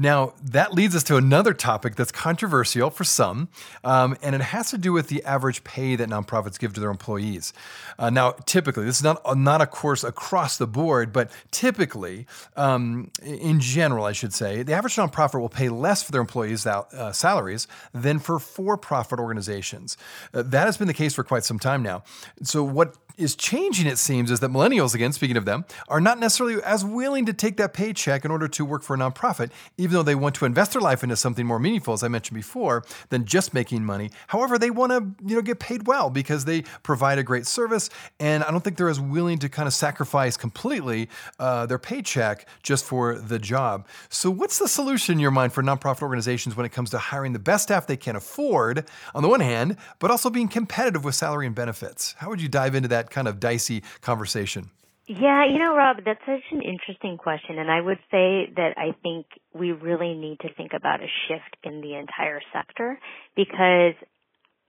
Now, 0.00 0.32
that 0.42 0.72
leads 0.72 0.96
us 0.96 1.02
to 1.04 1.16
another 1.18 1.52
topic 1.52 1.94
that's 1.94 2.10
controversial 2.10 2.88
for 2.88 3.04
some, 3.04 3.50
um, 3.84 4.16
and 4.22 4.34
it 4.34 4.40
has 4.40 4.70
to 4.70 4.78
do 4.78 4.94
with 4.94 5.08
the 5.08 5.22
average 5.24 5.62
pay 5.62 5.94
that 5.94 6.08
nonprofits 6.08 6.58
give 6.58 6.72
to 6.72 6.80
their 6.80 6.88
employees. 6.88 7.52
Uh, 7.98 8.08
now, 8.08 8.30
typically, 8.46 8.86
this 8.86 8.96
is 8.96 9.02
not, 9.02 9.20
not 9.36 9.60
a 9.60 9.66
course 9.66 10.02
across 10.02 10.56
the 10.56 10.66
board, 10.66 11.12
but 11.12 11.30
typically, 11.50 12.26
um, 12.56 13.10
in 13.22 13.60
general, 13.60 14.06
I 14.06 14.12
should 14.12 14.32
say, 14.32 14.62
the 14.62 14.72
average 14.72 14.96
nonprofit 14.96 15.38
will 15.38 15.50
pay 15.50 15.68
less 15.68 16.02
for 16.02 16.12
their 16.12 16.22
employees' 16.22 16.66
uh, 16.66 17.12
salaries 17.12 17.68
than 17.92 18.20
for 18.20 18.38
for 18.38 18.78
profit 18.78 19.18
organizations. 19.18 19.98
Uh, 20.32 20.40
that 20.46 20.64
has 20.64 20.78
been 20.78 20.88
the 20.88 20.94
case 20.94 21.12
for 21.12 21.24
quite 21.24 21.44
some 21.44 21.58
time 21.58 21.82
now. 21.82 22.04
So, 22.42 22.64
what 22.64 22.96
is 23.20 23.36
changing, 23.36 23.86
it 23.86 23.98
seems, 23.98 24.30
is 24.30 24.40
that 24.40 24.50
millennials, 24.50 24.94
again, 24.94 25.12
speaking 25.12 25.36
of 25.36 25.44
them, 25.44 25.64
are 25.88 26.00
not 26.00 26.18
necessarily 26.18 26.62
as 26.62 26.84
willing 26.84 27.26
to 27.26 27.32
take 27.32 27.56
that 27.58 27.74
paycheck 27.74 28.24
in 28.24 28.30
order 28.30 28.48
to 28.48 28.64
work 28.64 28.82
for 28.82 28.94
a 28.94 28.98
nonprofit, 28.98 29.50
even 29.76 29.92
though 29.94 30.02
they 30.02 30.14
want 30.14 30.34
to 30.36 30.44
invest 30.44 30.72
their 30.72 30.80
life 30.80 31.02
into 31.02 31.16
something 31.16 31.46
more 31.46 31.58
meaningful, 31.58 31.94
as 31.94 32.02
I 32.02 32.08
mentioned 32.08 32.36
before, 32.36 32.84
than 33.10 33.24
just 33.24 33.52
making 33.52 33.84
money. 33.84 34.10
However, 34.28 34.58
they 34.58 34.70
want 34.70 34.92
to, 34.92 35.28
you 35.28 35.36
know, 35.36 35.42
get 35.42 35.58
paid 35.58 35.86
well 35.86 36.10
because 36.10 36.44
they 36.44 36.62
provide 36.82 37.18
a 37.18 37.22
great 37.22 37.46
service, 37.46 37.90
and 38.18 38.42
I 38.42 38.50
don't 38.50 38.64
think 38.64 38.76
they're 38.76 38.88
as 38.88 39.00
willing 39.00 39.38
to 39.40 39.48
kind 39.48 39.66
of 39.66 39.74
sacrifice 39.74 40.36
completely 40.36 41.08
uh, 41.38 41.66
their 41.66 41.78
paycheck 41.78 42.46
just 42.62 42.84
for 42.84 43.18
the 43.18 43.38
job. 43.38 43.86
So, 44.08 44.30
what's 44.30 44.58
the 44.58 44.68
solution 44.68 45.14
in 45.14 45.20
your 45.20 45.30
mind 45.30 45.52
for 45.52 45.62
nonprofit 45.62 46.02
organizations 46.02 46.56
when 46.56 46.64
it 46.64 46.72
comes 46.72 46.90
to 46.90 46.98
hiring 46.98 47.32
the 47.32 47.38
best 47.38 47.64
staff 47.64 47.86
they 47.86 47.96
can 47.96 48.16
afford, 48.16 48.86
on 49.14 49.22
the 49.22 49.28
one 49.28 49.40
hand, 49.40 49.76
but 49.98 50.10
also 50.10 50.30
being 50.30 50.48
competitive 50.48 51.04
with 51.04 51.14
salary 51.14 51.46
and 51.46 51.54
benefits? 51.54 52.14
How 52.18 52.28
would 52.30 52.40
you 52.40 52.48
dive 52.48 52.74
into 52.74 52.88
that 52.88 53.09
kind 53.10 53.28
of 53.28 53.40
dicey 53.40 53.82
conversation? 54.00 54.70
Yeah, 55.06 55.44
you 55.44 55.58
know, 55.58 55.74
Rob, 55.74 55.96
that's 56.04 56.20
such 56.24 56.44
an 56.52 56.62
interesting 56.62 57.18
question. 57.18 57.58
And 57.58 57.68
I 57.68 57.80
would 57.80 57.98
say 58.12 58.52
that 58.54 58.74
I 58.76 58.94
think 59.02 59.26
we 59.52 59.72
really 59.72 60.14
need 60.14 60.38
to 60.40 60.54
think 60.54 60.70
about 60.72 61.00
a 61.00 61.08
shift 61.26 61.56
in 61.64 61.80
the 61.80 61.94
entire 61.96 62.40
sector 62.52 62.96
because, 63.34 63.94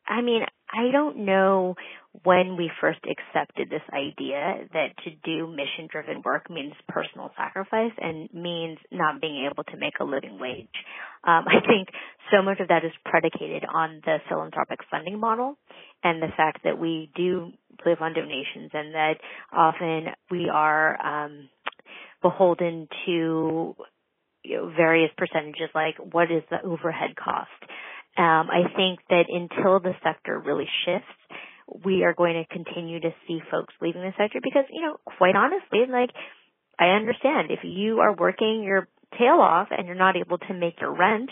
I 0.08 0.22
mean, 0.22 0.42
I 0.74 0.90
don't 0.92 1.26
know 1.26 1.76
when 2.24 2.58
we 2.58 2.70
first 2.82 3.00
accepted 3.06 3.70
this 3.70 3.82
idea 3.94 4.68
that 4.74 4.90
to 5.04 5.12
do 5.24 5.48
mission 5.48 5.88
driven 5.90 6.22
work 6.26 6.50
means 6.50 6.74
personal 6.88 7.32
sacrifice 7.38 7.94
and 7.98 8.30
means 8.34 8.78
not 8.92 9.22
being 9.22 9.48
able 9.50 9.64
to 9.64 9.78
make 9.78 9.94
a 10.02 10.04
living 10.04 10.38
wage. 10.40 10.68
Um, 11.24 11.46
I 11.48 11.66
think 11.66 11.88
so 12.32 12.42
much 12.42 12.60
of 12.60 12.68
that 12.68 12.84
is 12.84 12.92
predicated 13.06 13.64
on 13.66 14.02
the 14.04 14.18
philanthropic 14.28 14.80
funding 14.90 15.20
model 15.20 15.58
and 16.04 16.22
the 16.22 16.28
fact 16.36 16.64
that 16.64 16.78
we 16.78 17.10
do 17.16 17.52
live 17.86 18.00
on 18.02 18.14
donations 18.14 18.72
and 18.74 18.94
that 18.94 19.16
often 19.54 20.08
we 20.30 20.50
are 20.50 21.00
um, 21.02 21.50
beholden 22.22 22.88
to 23.06 23.76
you 24.44 24.58
know, 24.58 24.72
various 24.76 25.12
percentages 25.18 25.70
like 25.74 25.96
what 26.12 26.32
is 26.32 26.44
the 26.50 26.62
overhead 26.62 27.16
cost. 27.16 27.50
Um, 28.18 28.50
I 28.52 28.64
think 28.76 29.00
that 29.10 29.26
until 29.30 29.80
the 29.80 29.94
sector 30.04 30.38
really 30.38 30.68
shifts, 30.86 31.08
we 31.86 32.04
are 32.04 32.14
going 32.14 32.34
to 32.34 32.54
continue 32.54 33.00
to 33.00 33.10
see 33.28 33.40
folks 33.50 33.74
leaving 33.82 34.02
the 34.02 34.12
sector 34.18 34.40
because, 34.42 34.66
you 34.72 34.82
know, 34.82 34.98
quite 35.18 35.36
honestly, 35.36 35.86
like, 35.90 36.10
I 36.80 36.96
understand 36.96 37.52
if 37.52 37.60
you 37.64 38.00
are 38.00 38.16
working 38.16 38.64
your 38.64 38.88
tail 39.18 39.40
off 39.40 39.68
and 39.72 39.88
you're 39.88 39.96
not 39.96 40.16
able 40.16 40.38
to 40.38 40.54
make 40.54 40.82
your 40.82 40.96
rent 40.96 41.30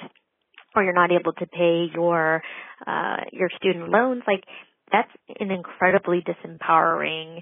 or 0.76 0.84
you're 0.84 0.94
not 0.94 1.12
able 1.12 1.34
to 1.34 1.46
pay 1.46 1.88
your, 1.94 2.42
uh, 2.86 3.18
your 3.32 3.50
student 3.58 3.90
loans, 3.90 4.24
like, 4.28 4.44
that's 4.92 5.10
an 5.40 5.52
incredibly 5.52 6.22
disempowering 6.22 7.42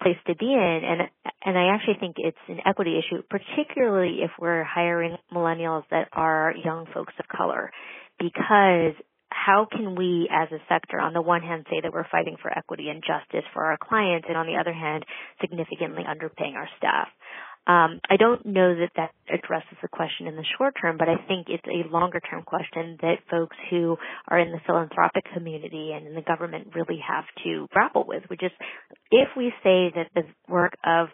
place 0.00 0.16
to 0.26 0.34
be 0.34 0.52
in. 0.52 0.80
And 0.84 1.02
and 1.44 1.58
I 1.58 1.74
actually 1.74 1.96
think 2.00 2.16
it's 2.18 2.36
an 2.48 2.58
equity 2.66 2.98
issue 2.98 3.22
particularly 3.28 4.20
if 4.22 4.30
we're 4.40 4.64
hiring 4.64 5.16
millennials 5.32 5.84
that 5.90 6.08
are 6.12 6.54
young 6.64 6.86
folks 6.92 7.14
of 7.18 7.28
color 7.28 7.70
because 8.18 8.94
how 9.30 9.66
can 9.70 9.94
we 9.96 10.28
as 10.30 10.48
a 10.52 10.62
sector 10.68 11.00
on 11.00 11.12
the 11.12 11.22
one 11.22 11.42
hand 11.42 11.66
say 11.70 11.80
that 11.82 11.92
we're 11.92 12.08
fighting 12.10 12.36
for 12.40 12.50
equity 12.56 12.88
and 12.88 13.02
justice 13.02 13.44
for 13.52 13.64
our 13.64 13.78
clients 13.80 14.26
and 14.28 14.36
on 14.36 14.46
the 14.46 14.58
other 14.58 14.72
hand 14.72 15.04
significantly 15.40 16.02
underpaying 16.04 16.54
our 16.54 16.68
staff? 16.78 17.08
Um, 17.66 17.98
I 18.08 18.16
don't 18.16 18.46
know 18.46 18.76
that 18.76 18.92
that 18.94 19.10
addresses 19.28 19.76
the 19.82 19.88
question 19.88 20.28
in 20.28 20.36
the 20.36 20.44
short 20.56 20.74
term, 20.80 20.96
but 20.98 21.08
I 21.08 21.16
think 21.26 21.48
it's 21.48 21.66
a 21.66 21.92
longer 21.92 22.20
term 22.20 22.44
question 22.44 22.96
that 23.02 23.26
folks 23.28 23.56
who 23.70 23.96
are 24.28 24.38
in 24.38 24.52
the 24.52 24.60
philanthropic 24.64 25.24
community 25.34 25.90
and 25.92 26.06
in 26.06 26.14
the 26.14 26.22
government 26.22 26.68
really 26.76 27.00
have 27.06 27.24
to 27.42 27.66
grapple 27.72 28.04
with, 28.06 28.22
which 28.28 28.44
is 28.44 28.52
if 29.10 29.28
we 29.36 29.52
say 29.64 29.90
that 29.96 30.06
the 30.14 30.22
work 30.48 30.74
of 30.84 31.08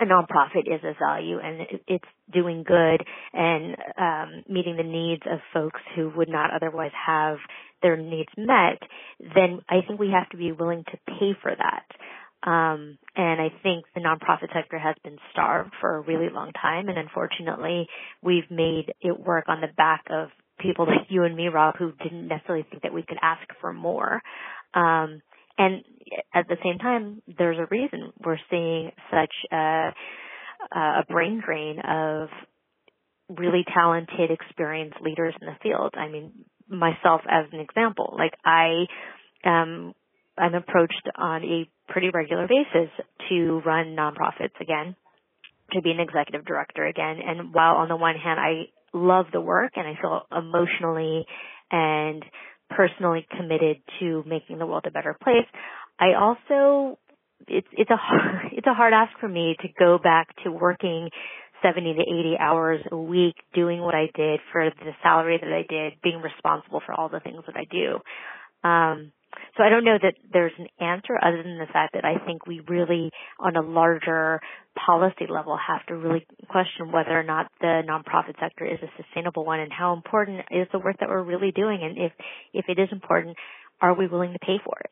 a 0.00 0.04
nonprofit 0.04 0.66
is 0.66 0.80
a 0.84 0.94
value 0.98 1.38
and 1.38 1.66
it's 1.86 2.04
doing 2.32 2.64
good 2.66 3.04
and 3.32 3.76
um, 3.98 4.42
meeting 4.48 4.76
the 4.76 4.82
needs 4.82 5.22
of 5.30 5.38
folks 5.52 5.80
who 5.94 6.10
would 6.16 6.28
not 6.28 6.50
otherwise 6.54 6.92
have 7.06 7.38
their 7.82 7.96
needs 7.96 8.30
met, 8.36 8.80
then 9.20 9.60
I 9.68 9.80
think 9.86 10.00
we 10.00 10.10
have 10.10 10.28
to 10.30 10.36
be 10.36 10.52
willing 10.52 10.84
to 10.84 10.98
pay 11.06 11.32
for 11.42 11.52
that. 11.56 11.84
Um, 12.48 12.98
and 13.16 13.40
I 13.40 13.48
think 13.62 13.86
the 13.94 14.00
nonprofit 14.00 14.52
sector 14.54 14.78
has 14.78 14.94
been 15.02 15.18
starved 15.32 15.72
for 15.80 15.96
a 15.96 16.00
really 16.00 16.28
long 16.32 16.52
time. 16.52 16.88
And 16.88 16.98
unfortunately, 16.98 17.88
we've 18.22 18.50
made 18.50 18.92
it 19.00 19.18
work 19.18 19.46
on 19.48 19.60
the 19.60 19.68
back 19.76 20.04
of 20.10 20.28
people 20.60 20.86
like 20.86 21.06
you 21.08 21.24
and 21.24 21.34
me, 21.34 21.48
Rob, 21.48 21.76
who 21.76 21.92
didn't 22.02 22.28
necessarily 22.28 22.64
think 22.70 22.82
that 22.82 22.92
we 22.92 23.02
could 23.02 23.18
ask 23.20 23.42
for 23.60 23.72
more. 23.72 24.22
Um, 24.74 25.22
and 25.58 25.82
at 26.34 26.48
the 26.48 26.56
same 26.62 26.78
time, 26.78 27.22
there's 27.38 27.58
a 27.58 27.66
reason 27.70 28.12
we're 28.24 28.38
seeing 28.50 28.90
such 29.10 29.32
a, 29.52 29.90
a 30.74 31.04
brain 31.08 31.42
drain 31.44 31.78
of 31.80 32.28
really 33.28 33.64
talented, 33.74 34.30
experienced 34.30 34.98
leaders 35.00 35.34
in 35.40 35.46
the 35.46 35.56
field. 35.62 35.94
I 35.96 36.08
mean, 36.08 36.32
myself 36.68 37.22
as 37.28 37.46
an 37.52 37.60
example, 37.60 38.16
like 38.18 38.34
I, 38.44 38.86
um, 39.44 39.94
I'm 40.38 40.54
approached 40.54 41.08
on 41.16 41.42
a 41.42 41.68
pretty 41.92 42.10
regular 42.12 42.46
basis 42.46 42.90
to 43.28 43.62
run 43.64 43.96
nonprofits 43.96 44.60
again, 44.60 44.96
to 45.72 45.82
be 45.82 45.90
an 45.90 46.00
executive 46.00 46.44
director 46.44 46.84
again. 46.86 47.18
And 47.26 47.52
while 47.52 47.76
on 47.76 47.88
the 47.88 47.96
one 47.96 48.16
hand, 48.16 48.38
I 48.38 48.68
love 48.92 49.26
the 49.32 49.40
work 49.40 49.72
and 49.76 49.86
I 49.86 50.00
feel 50.00 50.22
emotionally 50.36 51.24
and 51.70 52.24
personally 52.70 53.26
committed 53.36 53.78
to 54.00 54.24
making 54.26 54.58
the 54.58 54.66
world 54.66 54.84
a 54.86 54.90
better 54.90 55.16
place, 55.22 55.46
I 55.98 56.14
also 56.14 56.98
it's 57.48 57.68
it's 57.72 57.90
a 57.90 57.96
hard, 57.96 58.46
it's 58.52 58.66
a 58.66 58.74
hard 58.74 58.92
ask 58.92 59.18
for 59.20 59.28
me 59.28 59.56
to 59.60 59.68
go 59.78 59.98
back 60.02 60.28
to 60.44 60.50
working 60.50 61.10
70 61.62 61.94
to 61.94 62.00
80 62.00 62.36
hours 62.38 62.80
a 62.90 62.96
week 62.96 63.36
doing 63.54 63.80
what 63.80 63.94
I 63.94 64.08
did 64.14 64.40
for 64.52 64.68
the 64.70 64.92
salary 65.02 65.38
that 65.40 65.52
I 65.52 65.64
did, 65.68 65.94
being 66.02 66.20
responsible 66.20 66.82
for 66.84 66.94
all 66.94 67.08
the 67.08 67.20
things 67.20 67.42
that 67.46 67.56
I 67.56 67.64
do. 67.70 67.98
Um, 68.68 69.12
so 69.56 69.62
I 69.62 69.68
don't 69.68 69.84
know 69.84 69.98
that 70.00 70.14
there's 70.32 70.52
an 70.58 70.68
answer 70.80 71.18
other 71.20 71.42
than 71.42 71.58
the 71.58 71.72
fact 71.72 71.94
that 71.94 72.04
I 72.04 72.24
think 72.24 72.46
we 72.46 72.60
really, 72.68 73.10
on 73.40 73.56
a 73.56 73.62
larger 73.62 74.40
policy 74.86 75.26
level, 75.28 75.56
have 75.56 75.84
to 75.86 75.96
really 75.96 76.26
question 76.48 76.92
whether 76.92 77.18
or 77.18 77.22
not 77.22 77.50
the 77.60 77.82
nonprofit 77.88 78.38
sector 78.40 78.64
is 78.64 78.78
a 78.82 79.02
sustainable 79.02 79.44
one 79.44 79.60
and 79.60 79.72
how 79.72 79.94
important 79.94 80.40
is 80.50 80.68
the 80.72 80.78
work 80.78 80.96
that 81.00 81.08
we're 81.08 81.22
really 81.22 81.52
doing. 81.52 81.80
And 81.82 81.98
if, 81.98 82.12
if 82.52 82.64
it 82.68 82.80
is 82.80 82.88
important, 82.92 83.36
are 83.80 83.94
we 83.94 84.06
willing 84.06 84.32
to 84.32 84.38
pay 84.38 84.58
for 84.64 84.78
it? 84.80 84.90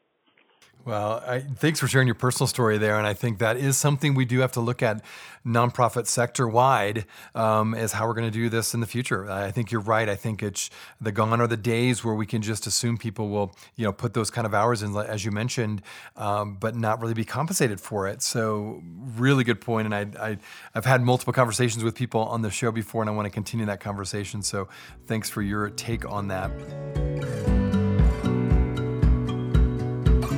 Well, 0.84 1.22
I, 1.26 1.40
thanks 1.40 1.80
for 1.80 1.88
sharing 1.88 2.06
your 2.06 2.14
personal 2.14 2.46
story 2.46 2.76
there, 2.76 2.98
and 2.98 3.06
I 3.06 3.14
think 3.14 3.38
that 3.38 3.56
is 3.56 3.78
something 3.78 4.14
we 4.14 4.26
do 4.26 4.40
have 4.40 4.52
to 4.52 4.60
look 4.60 4.82
at 4.82 5.02
nonprofit 5.46 6.06
sector 6.06 6.46
wide 6.46 7.06
um, 7.34 7.74
as 7.74 7.92
how 7.92 8.06
we're 8.06 8.12
going 8.12 8.30
to 8.30 8.38
do 8.38 8.50
this 8.50 8.74
in 8.74 8.80
the 8.80 8.86
future. 8.86 9.30
I 9.30 9.50
think 9.50 9.72
you're 9.72 9.80
right. 9.80 10.06
I 10.08 10.14
think 10.14 10.42
it's 10.42 10.68
the 11.00 11.10
gone 11.10 11.40
are 11.40 11.46
the 11.46 11.56
days 11.56 12.04
where 12.04 12.14
we 12.14 12.26
can 12.26 12.42
just 12.42 12.66
assume 12.66 12.98
people 12.98 13.30
will, 13.30 13.56
you 13.76 13.84
know, 13.84 13.92
put 13.92 14.12
those 14.12 14.30
kind 14.30 14.46
of 14.46 14.52
hours 14.52 14.82
in, 14.82 14.94
as 14.94 15.24
you 15.24 15.30
mentioned, 15.30 15.80
um, 16.16 16.56
but 16.60 16.76
not 16.76 17.00
really 17.00 17.14
be 17.14 17.24
compensated 17.24 17.80
for 17.80 18.06
it. 18.06 18.20
So, 18.20 18.82
really 19.16 19.42
good 19.42 19.62
point. 19.62 19.86
And 19.86 19.94
I, 19.94 20.28
I, 20.28 20.38
I've 20.74 20.84
had 20.84 21.00
multiple 21.00 21.32
conversations 21.32 21.82
with 21.82 21.94
people 21.94 22.20
on 22.20 22.42
the 22.42 22.50
show 22.50 22.70
before, 22.70 23.02
and 23.02 23.08
I 23.08 23.14
want 23.14 23.24
to 23.24 23.30
continue 23.30 23.64
that 23.66 23.80
conversation. 23.80 24.42
So, 24.42 24.68
thanks 25.06 25.30
for 25.30 25.40
your 25.40 25.70
take 25.70 26.04
on 26.04 26.28
that. 26.28 27.63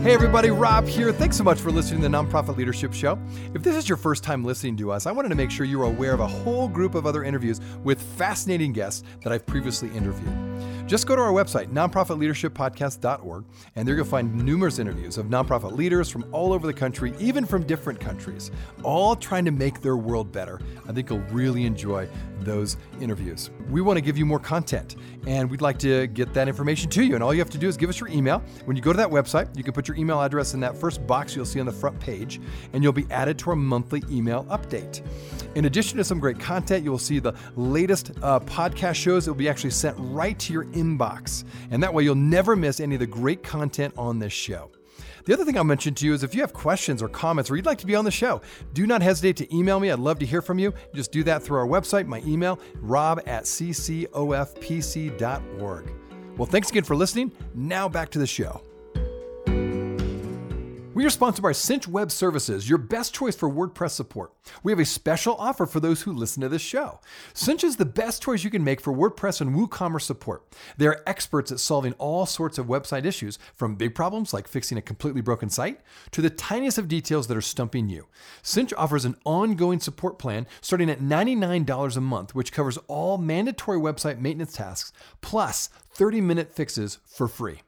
Hey, 0.06 0.14
everybody, 0.14 0.50
Rob 0.50 0.86
here. 0.86 1.12
Thanks 1.12 1.36
so 1.36 1.42
much 1.42 1.58
for 1.58 1.72
listening 1.72 2.00
to 2.00 2.08
the 2.08 2.16
Nonprofit 2.16 2.56
Leadership 2.56 2.94
Show. 2.94 3.18
If 3.54 3.64
this 3.64 3.74
is 3.74 3.88
your 3.88 3.98
first 3.98 4.22
time 4.22 4.44
listening 4.44 4.76
to 4.76 4.92
us, 4.92 5.04
I 5.04 5.10
wanted 5.10 5.30
to 5.30 5.34
make 5.34 5.50
sure 5.50 5.66
you're 5.66 5.82
aware 5.82 6.12
of 6.12 6.20
a 6.20 6.28
whole 6.28 6.68
group 6.68 6.94
of 6.94 7.06
other 7.06 7.24
interviews 7.24 7.60
with 7.82 8.00
fascinating 8.00 8.72
guests 8.72 9.02
that 9.24 9.32
I've 9.32 9.44
previously 9.44 9.88
interviewed. 9.96 10.55
Just 10.86 11.06
go 11.06 11.16
to 11.16 11.22
our 11.22 11.32
website, 11.32 11.72
nonprofitleadershippodcast.org, 11.72 13.44
and 13.74 13.88
there 13.88 13.96
you'll 13.96 14.04
find 14.04 14.34
numerous 14.44 14.78
interviews 14.78 15.18
of 15.18 15.26
nonprofit 15.26 15.72
leaders 15.72 16.08
from 16.08 16.24
all 16.32 16.52
over 16.52 16.66
the 16.66 16.72
country, 16.72 17.12
even 17.18 17.44
from 17.44 17.64
different 17.64 17.98
countries, 17.98 18.50
all 18.82 19.16
trying 19.16 19.44
to 19.44 19.50
make 19.50 19.80
their 19.80 19.96
world 19.96 20.30
better. 20.30 20.60
I 20.88 20.92
think 20.92 21.10
you'll 21.10 21.18
really 21.30 21.64
enjoy 21.64 22.08
those 22.40 22.76
interviews. 23.00 23.50
We 23.68 23.80
want 23.80 23.96
to 23.96 24.00
give 24.00 24.16
you 24.16 24.24
more 24.24 24.38
content, 24.38 24.96
and 25.26 25.50
we'd 25.50 25.60
like 25.60 25.78
to 25.80 26.06
get 26.06 26.32
that 26.34 26.48
information 26.48 26.88
to 26.90 27.02
you. 27.02 27.14
And 27.14 27.24
all 27.24 27.34
you 27.34 27.40
have 27.40 27.50
to 27.50 27.58
do 27.58 27.68
is 27.68 27.76
give 27.76 27.90
us 27.90 27.98
your 27.98 28.08
email. 28.08 28.42
When 28.64 28.76
you 28.76 28.82
go 28.82 28.92
to 28.92 28.96
that 28.98 29.08
website, 29.08 29.56
you 29.56 29.64
can 29.64 29.72
put 29.72 29.88
your 29.88 29.96
email 29.96 30.20
address 30.20 30.54
in 30.54 30.60
that 30.60 30.76
first 30.76 31.06
box 31.06 31.34
you'll 31.34 31.44
see 31.44 31.60
on 31.60 31.66
the 31.66 31.72
front 31.72 31.98
page, 31.98 32.40
and 32.72 32.82
you'll 32.82 32.92
be 32.92 33.06
added 33.10 33.38
to 33.40 33.50
our 33.50 33.56
monthly 33.56 34.02
email 34.10 34.44
update. 34.44 35.02
In 35.56 35.64
addition 35.64 35.96
to 35.98 36.04
some 36.04 36.20
great 36.20 36.38
content, 36.38 36.84
you 36.84 36.90
will 36.90 36.98
see 36.98 37.18
the 37.18 37.34
latest 37.56 38.12
uh, 38.22 38.40
podcast 38.40 38.94
shows 38.94 39.24
that 39.24 39.32
will 39.32 39.38
be 39.38 39.48
actually 39.48 39.70
sent 39.70 39.96
right 39.98 40.38
to 40.38 40.45
your 40.52 40.64
inbox. 40.66 41.44
And 41.70 41.82
that 41.82 41.92
way 41.92 42.04
you'll 42.04 42.14
never 42.14 42.56
miss 42.56 42.80
any 42.80 42.94
of 42.96 43.00
the 43.00 43.06
great 43.06 43.42
content 43.42 43.94
on 43.96 44.18
this 44.18 44.32
show. 44.32 44.70
The 45.26 45.32
other 45.32 45.44
thing 45.44 45.58
I'll 45.58 45.64
mention 45.64 45.94
to 45.94 46.06
you 46.06 46.14
is 46.14 46.22
if 46.22 46.36
you 46.36 46.40
have 46.40 46.52
questions 46.52 47.02
or 47.02 47.08
comments 47.08 47.50
or 47.50 47.56
you'd 47.56 47.66
like 47.66 47.78
to 47.78 47.86
be 47.86 47.96
on 47.96 48.04
the 48.04 48.12
show, 48.12 48.40
do 48.74 48.86
not 48.86 49.02
hesitate 49.02 49.36
to 49.38 49.52
email 49.54 49.80
me. 49.80 49.90
I'd 49.90 49.98
love 49.98 50.20
to 50.20 50.26
hear 50.26 50.40
from 50.40 50.60
you. 50.60 50.72
Just 50.94 51.10
do 51.10 51.24
that 51.24 51.42
through 51.42 51.58
our 51.58 51.66
website, 51.66 52.06
my 52.06 52.22
email, 52.24 52.60
rob 52.76 53.20
at 53.26 53.42
ccofpc.org. 53.44 54.12
Well, 56.36 56.46
thanks 56.46 56.70
again 56.70 56.84
for 56.84 56.94
listening. 56.94 57.32
Now 57.54 57.88
back 57.88 58.10
to 58.10 58.20
the 58.20 58.26
show. 58.26 58.62
We 60.96 61.04
are 61.04 61.10
sponsored 61.10 61.42
by 61.42 61.52
Cinch 61.52 61.86
Web 61.86 62.10
Services, 62.10 62.70
your 62.70 62.78
best 62.78 63.12
choice 63.12 63.36
for 63.36 63.50
WordPress 63.50 63.90
support. 63.90 64.32
We 64.62 64.72
have 64.72 64.78
a 64.78 64.86
special 64.86 65.34
offer 65.34 65.66
for 65.66 65.78
those 65.78 66.00
who 66.00 66.10
listen 66.10 66.40
to 66.40 66.48
this 66.48 66.62
show. 66.62 67.00
Cinch 67.34 67.62
is 67.62 67.76
the 67.76 67.84
best 67.84 68.22
choice 68.22 68.44
you 68.44 68.48
can 68.48 68.64
make 68.64 68.80
for 68.80 68.94
WordPress 68.94 69.42
and 69.42 69.54
WooCommerce 69.54 70.00
support. 70.00 70.44
They 70.78 70.86
are 70.86 71.02
experts 71.06 71.52
at 71.52 71.60
solving 71.60 71.92
all 71.98 72.24
sorts 72.24 72.56
of 72.56 72.64
website 72.64 73.04
issues, 73.04 73.38
from 73.54 73.74
big 73.74 73.94
problems 73.94 74.32
like 74.32 74.48
fixing 74.48 74.78
a 74.78 74.80
completely 74.80 75.20
broken 75.20 75.50
site 75.50 75.82
to 76.12 76.22
the 76.22 76.30
tiniest 76.30 76.78
of 76.78 76.88
details 76.88 77.26
that 77.26 77.36
are 77.36 77.42
stumping 77.42 77.90
you. 77.90 78.06
Cinch 78.40 78.72
offers 78.72 79.04
an 79.04 79.16
ongoing 79.26 79.80
support 79.80 80.18
plan 80.18 80.46
starting 80.62 80.88
at 80.88 81.00
$99 81.00 81.96
a 81.98 82.00
month, 82.00 82.34
which 82.34 82.52
covers 82.52 82.78
all 82.88 83.18
mandatory 83.18 83.78
website 83.78 84.18
maintenance 84.18 84.54
tasks 84.54 84.94
plus 85.20 85.68
30 85.90 86.22
minute 86.22 86.54
fixes 86.54 87.00
for 87.04 87.28
free. 87.28 87.60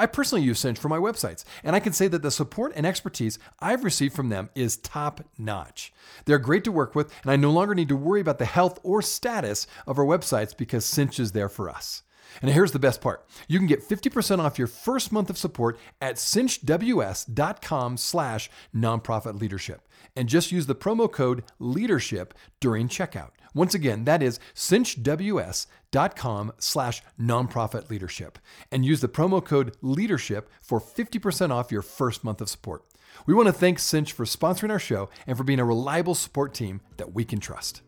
I 0.00 0.06
personally 0.06 0.42
use 0.42 0.58
Cinch 0.58 0.78
for 0.78 0.88
my 0.88 0.96
websites, 0.96 1.44
and 1.62 1.76
I 1.76 1.80
can 1.80 1.92
say 1.92 2.08
that 2.08 2.22
the 2.22 2.30
support 2.30 2.72
and 2.74 2.86
expertise 2.86 3.38
I've 3.58 3.84
received 3.84 4.16
from 4.16 4.30
them 4.30 4.48
is 4.54 4.78
top 4.78 5.20
notch. 5.36 5.92
They're 6.24 6.38
great 6.38 6.64
to 6.64 6.72
work 6.72 6.94
with, 6.94 7.12
and 7.20 7.30
I 7.30 7.36
no 7.36 7.50
longer 7.50 7.74
need 7.74 7.90
to 7.90 7.96
worry 7.96 8.22
about 8.22 8.38
the 8.38 8.46
health 8.46 8.78
or 8.82 9.02
status 9.02 9.66
of 9.86 9.98
our 9.98 10.06
websites 10.06 10.56
because 10.56 10.86
Cinch 10.86 11.20
is 11.20 11.32
there 11.32 11.50
for 11.50 11.68
us. 11.68 12.02
And 12.40 12.50
here's 12.50 12.72
the 12.72 12.78
best 12.78 13.02
part. 13.02 13.26
You 13.46 13.58
can 13.58 13.66
get 13.66 13.86
50% 13.86 14.38
off 14.38 14.58
your 14.58 14.68
first 14.68 15.12
month 15.12 15.28
of 15.28 15.36
support 15.36 15.78
at 16.00 16.14
cinchws.com 16.14 17.96
slash 17.98 18.50
nonprofit 18.74 19.38
leadership. 19.38 19.86
And 20.16 20.30
just 20.30 20.50
use 20.50 20.64
the 20.64 20.74
promo 20.74 21.12
code 21.12 21.44
leadership 21.58 22.32
during 22.58 22.88
checkout. 22.88 23.32
Once 23.54 23.74
again, 23.74 24.04
that 24.04 24.22
is 24.22 24.38
cinchws.com 24.54 26.52
slash 26.58 27.02
nonprofit 27.20 27.90
leadership 27.90 28.38
and 28.70 28.84
use 28.84 29.00
the 29.00 29.08
promo 29.08 29.44
code 29.44 29.76
leadership 29.82 30.48
for 30.60 30.80
50% 30.80 31.50
off 31.50 31.72
your 31.72 31.82
first 31.82 32.22
month 32.24 32.40
of 32.40 32.48
support. 32.48 32.84
We 33.26 33.34
want 33.34 33.48
to 33.48 33.52
thank 33.52 33.78
Cinch 33.78 34.12
for 34.12 34.24
sponsoring 34.24 34.70
our 34.70 34.78
show 34.78 35.08
and 35.26 35.36
for 35.36 35.44
being 35.44 35.60
a 35.60 35.64
reliable 35.64 36.14
support 36.14 36.54
team 36.54 36.80
that 36.96 37.12
we 37.12 37.24
can 37.24 37.40
trust. 37.40 37.82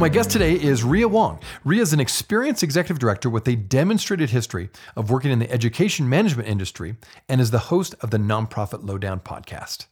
My 0.00 0.08
guest 0.08 0.30
today 0.30 0.54
is 0.54 0.82
Rhea 0.82 1.06
Wong. 1.06 1.40
Rhea 1.62 1.82
is 1.82 1.92
an 1.92 2.00
experienced 2.00 2.62
executive 2.62 2.98
director 2.98 3.28
with 3.28 3.46
a 3.46 3.54
demonstrated 3.54 4.30
history 4.30 4.70
of 4.96 5.10
working 5.10 5.30
in 5.30 5.40
the 5.40 5.50
education 5.52 6.08
management 6.08 6.48
industry 6.48 6.96
and 7.28 7.38
is 7.38 7.50
the 7.50 7.58
host 7.58 7.94
of 8.00 8.10
the 8.10 8.16
Nonprofit 8.16 8.82
Lowdown 8.82 9.20
podcast. 9.20 9.88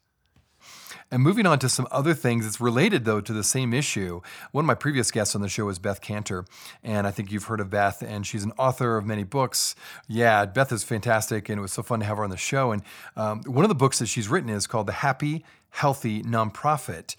And 1.11 1.23
moving 1.23 1.45
on 1.45 1.59
to 1.59 1.69
some 1.69 1.87
other 1.91 2.15
things, 2.15 2.47
it's 2.47 2.59
related 2.59 3.05
though 3.05 3.21
to 3.21 3.35
the 3.35 3.45
same 3.45 3.75
issue. 3.75 4.23
One 4.53 4.65
of 4.65 4.67
my 4.67 4.75
previous 4.75 5.11
guests 5.11 5.35
on 5.35 5.43
the 5.43 5.49
show 5.51 5.67
was 5.67 5.79
Beth 5.79 6.01
Kanter, 6.01 6.47
and 6.83 7.07
I 7.07 7.11
think 7.11 7.31
you've 7.31 7.45
heard 7.45 7.61
of 7.61 7.69
Beth, 7.69 8.01
and 8.01 8.27
she's 8.27 8.45
an 8.45 8.53
author 8.57 8.97
of 8.97 9.05
many 9.05 9.25
books. 9.25 9.75
Yeah, 10.09 10.47
Beth 10.47 10.73
is 10.73 10.85
fantastic, 10.85 11.51
and 11.51 11.59
it 11.59 11.63
was 11.63 11.73
so 11.73 11.83
fun 11.83 12.01
to 12.01 12.07
have 12.07 12.17
her 12.17 12.25
on 12.25 12.31
the 12.31 12.39
show. 12.39 12.73
And 12.73 12.83
um, 13.15 13.43
one 13.43 13.67
of 13.67 13.69
the 13.69 13.75
books 13.75 13.99
that 13.99 14.07
she's 14.07 14.29
written 14.29 14.49
is 14.49 14.67
called 14.67 14.87
The 14.87 14.93
Happy, 14.93 15.45
Healthy 15.69 16.23
Nonprofit. 16.23 17.15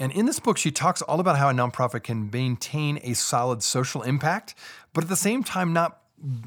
And 0.00 0.10
in 0.12 0.24
this 0.24 0.40
book, 0.40 0.56
she 0.56 0.70
talks 0.72 1.02
all 1.02 1.20
about 1.20 1.36
how 1.36 1.50
a 1.50 1.52
nonprofit 1.52 2.02
can 2.02 2.30
maintain 2.32 2.98
a 3.02 3.12
solid 3.12 3.62
social 3.62 4.02
impact, 4.02 4.54
but 4.94 5.04
at 5.04 5.10
the 5.10 5.16
same 5.16 5.44
time, 5.44 5.72
not 5.72 5.98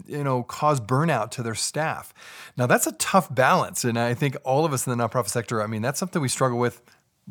you 0.06 0.24
know 0.24 0.44
cause 0.44 0.80
burnout 0.80 1.32
to 1.32 1.44
their 1.44 1.56
staff. 1.56 2.14
Now 2.58 2.66
that's 2.68 2.88
a 2.88 2.92
tough 2.94 3.34
balance 3.34 3.84
and 3.84 3.98
i 3.98 4.14
think 4.14 4.38
all 4.44 4.66
of 4.66 4.74
us 4.74 4.86
in 4.86 4.96
the 4.96 5.04
nonprofit 5.04 5.30
sector 5.30 5.64
i 5.64 5.68
mean 5.68 5.82
that's 5.82 6.00
something 6.00 6.22
we 6.22 6.28
struggle 6.28 6.60
with 6.60 6.82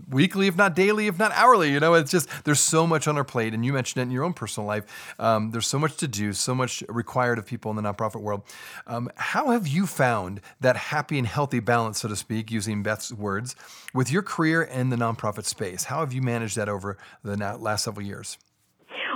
weekly, 0.08 0.46
if 0.46 0.56
not 0.56 0.75
daily, 0.75 1.06
if 1.06 1.18
not 1.18 1.32
hourly. 1.32 1.72
You 1.72 1.80
know, 1.80 1.94
it's 1.94 2.11
just 2.11 2.28
there's 2.44 2.61
so 2.61 2.87
much 2.87 3.06
on 3.08 3.16
our 3.16 3.25
plate, 3.25 3.54
and 3.54 3.64
you 3.64 3.72
mentioned 3.72 4.00
it 4.00 4.02
in 4.04 4.11
your 4.11 4.25
own 4.25 4.32
personal 4.32 4.66
life. 4.66 5.14
Um, 5.18 5.50
there's 5.50 5.66
so 5.66 5.78
much 5.78 5.96
to 5.99 6.08
do, 6.08 6.32
so 6.32 6.54
much 6.54 6.82
required 6.88 7.38
of 7.38 7.46
people 7.46 7.70
in 7.70 7.76
the 7.76 7.82
nonprofit 7.82 8.20
world. 8.20 8.42
Um, 8.87 9.11
how 9.16 9.50
have 9.50 9.66
you 9.66 9.87
found 9.87 10.40
that 10.61 10.76
happy 10.76 11.18
and 11.18 11.26
healthy 11.26 11.61
balance, 11.61 12.00
so 12.00 12.08
to 12.08 12.16
speak, 12.16 12.50
using 12.50 12.82
Beth's 12.82 13.12
words, 13.12 13.54
with 13.94 14.11
your 14.11 14.22
career 14.22 14.62
in 14.62 14.90
the 14.90 14.96
nonprofit 14.96 15.44
space? 15.44 15.84
How 15.84 16.00
have 16.00 16.12
you 16.12 16.22
managed 16.22 16.56
that 16.56 16.68
over 16.68 16.96
the 17.22 17.37
last 17.37 17.84
several 17.84 18.06
years? 18.06 18.38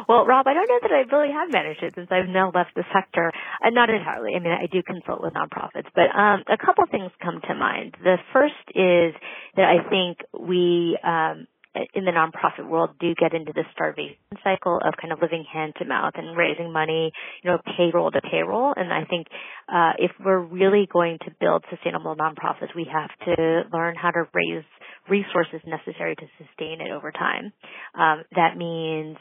Well, 0.08 0.24
Rob, 0.24 0.46
I 0.46 0.54
don't 0.54 0.68
know 0.68 0.78
that 0.82 0.92
I 0.92 1.02
really 1.14 1.32
have 1.32 1.50
managed 1.50 1.82
it 1.82 1.94
since 1.96 2.08
I've 2.10 2.28
now 2.28 2.52
left 2.54 2.74
the 2.74 2.84
sector. 2.94 3.32
Uh, 3.64 3.70
not 3.70 3.90
entirely. 3.90 4.34
I 4.36 4.38
mean, 4.38 4.52
I 4.52 4.66
do 4.70 4.82
consult 4.82 5.20
with 5.22 5.34
nonprofits, 5.34 5.90
but 5.94 6.14
um, 6.14 6.44
a 6.46 6.56
couple 6.56 6.84
things 6.90 7.10
come 7.22 7.40
to 7.48 7.54
mind. 7.54 7.96
The 8.02 8.16
first 8.32 8.54
is 8.70 9.14
that 9.56 9.66
I 9.66 9.88
think 9.90 10.18
we 10.38 10.98
um, 11.02 11.46
in 11.94 12.04
the 12.04 12.12
nonprofit 12.12 12.68
world 12.68 12.90
do 13.00 13.14
get 13.14 13.34
into 13.34 13.52
this 13.52 13.66
starvation 13.72 14.16
cycle 14.42 14.78
of 14.82 14.94
kind 15.00 15.12
of 15.12 15.20
living 15.20 15.44
hand 15.52 15.74
to 15.78 15.84
mouth 15.84 16.12
and 16.14 16.36
raising 16.36 16.72
money, 16.72 17.12
you 17.42 17.50
know, 17.50 17.58
payroll 17.76 18.10
to 18.10 18.20
payroll. 18.30 18.72
And 18.76 18.92
I 18.92 19.04
think 19.04 19.26
uh, 19.68 19.92
if 19.98 20.10
we're 20.24 20.40
really 20.40 20.88
going 20.90 21.18
to 21.26 21.30
build 21.40 21.64
sustainable 21.70 22.16
nonprofits, 22.16 22.74
we 22.74 22.88
have 22.90 23.10
to 23.26 23.62
learn 23.72 23.94
how 23.94 24.10
to 24.10 24.24
raise 24.32 24.64
resources 25.08 25.60
necessary 25.66 26.16
to 26.16 26.26
sustain 26.38 26.80
it 26.80 26.90
over 26.90 27.12
time. 27.12 27.52
Um, 27.94 28.24
that 28.34 28.56
means 28.56 29.16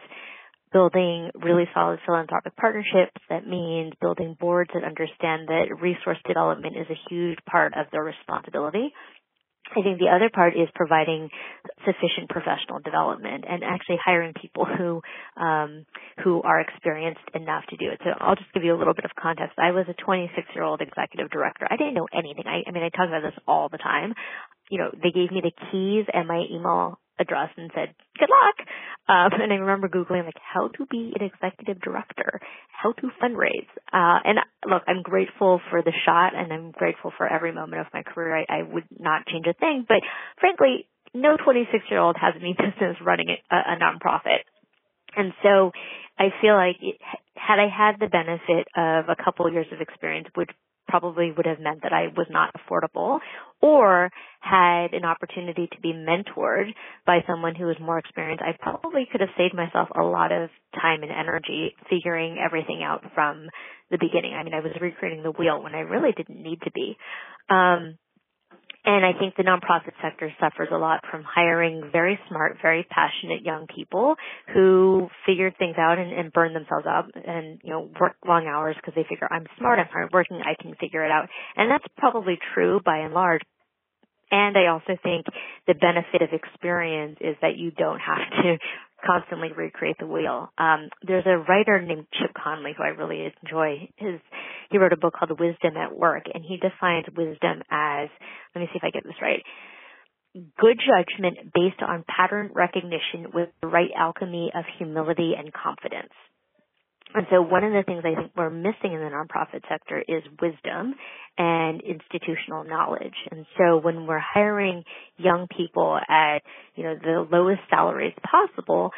building 0.71 1.31
really 1.35 1.65
solid 1.73 1.99
philanthropic 2.05 2.55
partnerships. 2.55 3.21
That 3.29 3.47
means 3.47 3.93
building 4.01 4.35
boards 4.39 4.71
that 4.73 4.83
understand 4.83 5.47
that 5.47 5.67
resource 5.81 6.17
development 6.27 6.75
is 6.77 6.87
a 6.89 6.99
huge 7.09 7.39
part 7.49 7.73
of 7.75 7.87
their 7.91 8.03
responsibility. 8.03 8.93
I 9.71 9.81
think 9.81 9.97
the 9.97 10.13
other 10.13 10.29
part 10.29 10.53
is 10.53 10.69
providing 10.75 11.29
sufficient 11.85 12.29
professional 12.29 12.79
development 12.83 13.45
and 13.49 13.63
actually 13.63 13.97
hiring 14.03 14.33
people 14.39 14.65
who 14.65 15.01
um, 15.41 15.85
who 16.23 16.41
are 16.43 16.61
experienced 16.61 17.25
enough 17.33 17.63
to 17.69 17.77
do 17.77 17.89
it. 17.89 17.99
So 18.03 18.11
I'll 18.19 18.35
just 18.35 18.53
give 18.53 18.63
you 18.63 18.75
a 18.75 18.77
little 18.77 18.93
bit 18.93 19.05
of 19.05 19.11
context. 19.19 19.57
I 19.57 19.71
was 19.71 19.85
a 19.89 19.93
26 19.93 20.47
year 20.53 20.63
old 20.63 20.81
executive 20.81 21.31
director. 21.31 21.67
I 21.69 21.77
didn't 21.77 21.95
know 21.95 22.07
anything. 22.13 22.45
I, 22.45 22.61
I 22.67 22.71
mean, 22.71 22.83
I 22.83 22.89
talk 22.89 23.07
about 23.07 23.23
this 23.23 23.37
all 23.47 23.69
the 23.69 23.79
time. 23.79 24.13
You 24.69 24.79
know, 24.79 24.91
they 24.91 25.09
gave 25.09 25.31
me 25.31 25.41
the 25.41 25.53
keys 25.71 26.05
and 26.13 26.27
my 26.27 26.43
email 26.51 26.99
address 27.19 27.49
and 27.57 27.71
said, 27.73 27.93
good 28.17 28.29
luck. 28.29 28.67
Um, 29.07 29.39
and 29.39 29.53
I 29.53 29.55
remember 29.55 29.87
Googling 29.87 30.25
like 30.25 30.39
how 30.41 30.69
to 30.69 30.85
be 30.89 31.13
an 31.19 31.25
executive 31.25 31.81
director, 31.81 32.39
how 32.71 32.91
to 32.93 33.07
fundraise. 33.21 33.69
Uh, 33.93 34.19
and 34.23 34.39
look, 34.67 34.83
I'm 34.87 35.01
grateful 35.03 35.61
for 35.69 35.81
the 35.81 35.93
shot 36.05 36.35
and 36.35 36.51
I'm 36.51 36.71
grateful 36.71 37.11
for 37.17 37.27
every 37.27 37.51
moment 37.51 37.81
of 37.81 37.87
my 37.93 38.03
career. 38.03 38.37
I, 38.37 38.59
I 38.59 38.63
would 38.63 38.85
not 38.97 39.27
change 39.27 39.45
a 39.47 39.53
thing, 39.53 39.85
but 39.87 40.01
frankly, 40.39 40.87
no 41.13 41.37
26 41.37 41.85
year 41.89 41.99
old 41.99 42.17
has 42.19 42.33
any 42.39 42.53
business 42.57 42.97
running 43.03 43.29
a, 43.29 43.55
a 43.55 43.77
nonprofit. 43.77 44.43
And 45.15 45.33
so 45.43 45.71
I 46.17 46.29
feel 46.41 46.55
like 46.55 46.77
it, 46.81 46.97
had 47.35 47.59
I 47.59 47.67
had 47.69 47.99
the 47.99 48.07
benefit 48.07 48.67
of 48.75 49.05
a 49.09 49.15
couple 49.21 49.51
years 49.51 49.67
of 49.71 49.81
experience, 49.81 50.27
which 50.35 50.49
probably 50.87 51.31
would 51.31 51.45
have 51.45 51.59
meant 51.59 51.83
that 51.83 51.93
I 51.93 52.07
was 52.15 52.27
not 52.29 52.53
affordable 52.53 53.19
or 53.61 54.11
had 54.39 54.93
an 54.93 55.05
opportunity 55.05 55.67
to 55.71 55.81
be 55.81 55.93
mentored 55.93 56.69
by 57.05 57.19
someone 57.27 57.55
who 57.55 57.65
was 57.65 57.77
more 57.81 57.97
experienced, 57.97 58.43
I 58.43 58.55
probably 58.61 59.07
could 59.11 59.21
have 59.21 59.29
saved 59.37 59.55
myself 59.55 59.89
a 59.95 60.03
lot 60.03 60.31
of 60.31 60.49
time 60.79 61.03
and 61.03 61.11
energy 61.11 61.75
figuring 61.89 62.37
everything 62.43 62.83
out 62.83 63.03
from 63.13 63.47
the 63.89 63.97
beginning. 63.99 64.33
I 64.33 64.43
mean, 64.43 64.53
I 64.53 64.59
was 64.59 64.71
recreating 64.79 65.23
the 65.23 65.31
wheel 65.31 65.61
when 65.63 65.75
I 65.75 65.79
really 65.79 66.11
didn't 66.15 66.41
need 66.41 66.61
to 66.63 66.71
be. 66.71 66.97
Um, 67.49 67.97
and 68.85 69.03
I 69.03 69.17
think 69.17 69.35
the 69.35 69.43
nonprofit 69.43 69.93
sector 70.01 70.31
suffers 70.39 70.69
a 70.71 70.77
lot 70.77 71.01
from 71.09 71.23
hiring 71.23 71.89
very 71.91 72.19
smart, 72.29 72.57
very 72.61 72.85
passionate 72.89 73.43
young 73.43 73.65
people 73.73 74.15
who 74.53 75.09
figure 75.25 75.51
things 75.57 75.75
out 75.77 75.97
and, 75.97 76.13
and 76.13 76.31
burn 76.31 76.53
themselves 76.53 76.85
up 76.87 77.07
and, 77.15 77.59
you 77.63 77.71
know, 77.71 77.89
work 77.99 78.15
long 78.27 78.45
hours 78.47 78.75
because 78.75 78.93
they 78.95 79.05
figure 79.09 79.27
I'm 79.31 79.47
smart, 79.57 79.79
I'm 79.79 79.87
hardworking, 79.91 80.41
I 80.45 80.61
can 80.61 80.75
figure 80.75 81.03
it 81.03 81.11
out. 81.11 81.27
And 81.55 81.69
that's 81.71 81.85
probably 81.97 82.37
true 82.53 82.79
by 82.85 82.99
and 82.99 83.13
large. 83.13 83.41
And 84.31 84.57
I 84.57 84.67
also 84.67 84.97
think 85.01 85.25
the 85.67 85.75
benefit 85.75 86.21
of 86.21 86.29
experience 86.31 87.17
is 87.21 87.35
that 87.41 87.57
you 87.57 87.71
don't 87.71 87.99
have 87.99 88.29
to 88.43 88.57
constantly 89.05 89.49
recreate 89.55 89.97
the 89.99 90.07
wheel. 90.07 90.51
Um, 90.57 90.89
there's 91.05 91.25
a 91.25 91.37
writer 91.37 91.81
named 91.81 92.07
Chip 92.13 92.31
Conley 92.35 92.73
who 92.75 92.83
I 92.83 92.89
really 92.89 93.31
enjoy. 93.43 93.89
His 93.97 94.19
he 94.71 94.77
wrote 94.77 94.93
a 94.93 94.97
book 94.97 95.13
called 95.17 95.39
Wisdom 95.39 95.77
at 95.77 95.95
Work, 95.95 96.23
and 96.33 96.43
he 96.43 96.57
defines 96.57 97.05
wisdom 97.15 97.61
as 97.69 98.09
let 98.53 98.61
me 98.61 98.67
see 98.71 98.77
if 98.77 98.83
I 98.83 98.89
get 98.89 99.03
this 99.03 99.21
right. 99.21 99.43
Good 100.33 100.79
judgment 100.79 101.53
based 101.53 101.81
on 101.81 102.03
pattern 102.07 102.51
recognition 102.53 103.31
with 103.33 103.49
the 103.61 103.67
right 103.67 103.91
alchemy 103.97 104.51
of 104.53 104.65
humility 104.77 105.33
and 105.37 105.53
confidence. 105.53 106.11
And 107.13 107.25
so 107.29 107.41
one 107.41 107.63
of 107.63 107.71
the 107.71 107.83
things 107.85 108.03
I 108.03 108.15
think 108.15 108.31
we're 108.35 108.49
missing 108.49 108.91
in 108.91 108.99
the 108.99 109.09
nonprofit 109.11 109.61
sector 109.69 110.03
is 110.05 110.23
wisdom 110.41 110.95
and 111.37 111.81
institutional 111.81 112.63
knowledge. 112.65 113.15
And 113.31 113.45
so 113.57 113.77
when 113.77 114.05
we're 114.05 114.19
hiring 114.19 114.83
young 115.17 115.47
people 115.55 115.97
at, 115.97 116.39
you 116.75 116.83
know, 116.83 116.95
the 117.01 117.25
lowest 117.31 117.61
salaries 117.69 118.13
possible, 118.29 118.91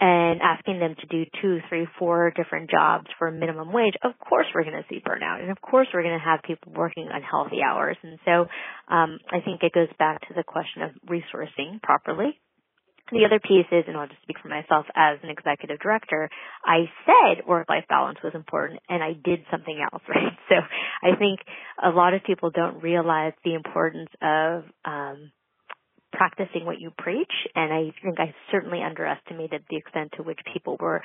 and 0.00 0.40
asking 0.40 0.80
them 0.80 0.94
to 0.98 1.06
do 1.08 1.30
two, 1.42 1.58
three, 1.68 1.86
four 1.98 2.32
different 2.34 2.70
jobs 2.70 3.06
for 3.18 3.30
minimum 3.30 3.70
wage, 3.70 3.92
of 4.02 4.12
course 4.18 4.46
we're 4.54 4.64
going 4.64 4.82
to 4.82 4.84
see 4.88 5.02
burnout, 5.06 5.42
and 5.42 5.50
of 5.50 5.60
course 5.60 5.88
we're 5.92 6.02
going 6.02 6.18
to 6.18 6.24
have 6.24 6.40
people 6.42 6.72
working 6.74 7.08
unhealthy 7.12 7.58
hours. 7.62 7.98
And 8.02 8.18
so 8.24 8.46
um, 8.92 9.18
I 9.30 9.40
think 9.44 9.62
it 9.62 9.72
goes 9.72 9.92
back 9.98 10.26
to 10.28 10.34
the 10.34 10.42
question 10.42 10.82
of 10.82 10.90
resourcing 11.06 11.82
properly 11.82 12.40
the 13.12 13.24
other 13.24 13.40
piece 13.40 13.66
is, 13.72 13.84
and 13.86 13.96
I'll 13.96 14.08
just 14.08 14.22
speak 14.22 14.36
for 14.42 14.48
myself 14.48 14.86
as 14.94 15.18
an 15.22 15.30
executive 15.30 15.78
director, 15.80 16.28
I 16.64 16.90
said 17.06 17.46
work-life 17.46 17.84
balance 17.88 18.18
was 18.22 18.34
important 18.34 18.80
and 18.88 19.02
I 19.02 19.12
did 19.12 19.40
something 19.50 19.78
else, 19.80 20.02
right? 20.08 20.36
So 20.48 20.56
I 21.02 21.16
think 21.16 21.40
a 21.82 21.90
lot 21.90 22.14
of 22.14 22.22
people 22.24 22.50
don't 22.50 22.82
realize 22.82 23.32
the 23.44 23.54
importance 23.54 24.10
of, 24.22 24.64
um, 24.84 25.32
practicing 26.12 26.66
what 26.66 26.80
you 26.80 26.90
preach 26.98 27.32
and 27.54 27.72
I 27.72 27.92
think 28.02 28.18
I 28.18 28.34
certainly 28.50 28.82
underestimated 28.82 29.62
the 29.70 29.76
extent 29.76 30.12
to 30.16 30.24
which 30.24 30.40
people 30.52 30.76
were 30.80 31.02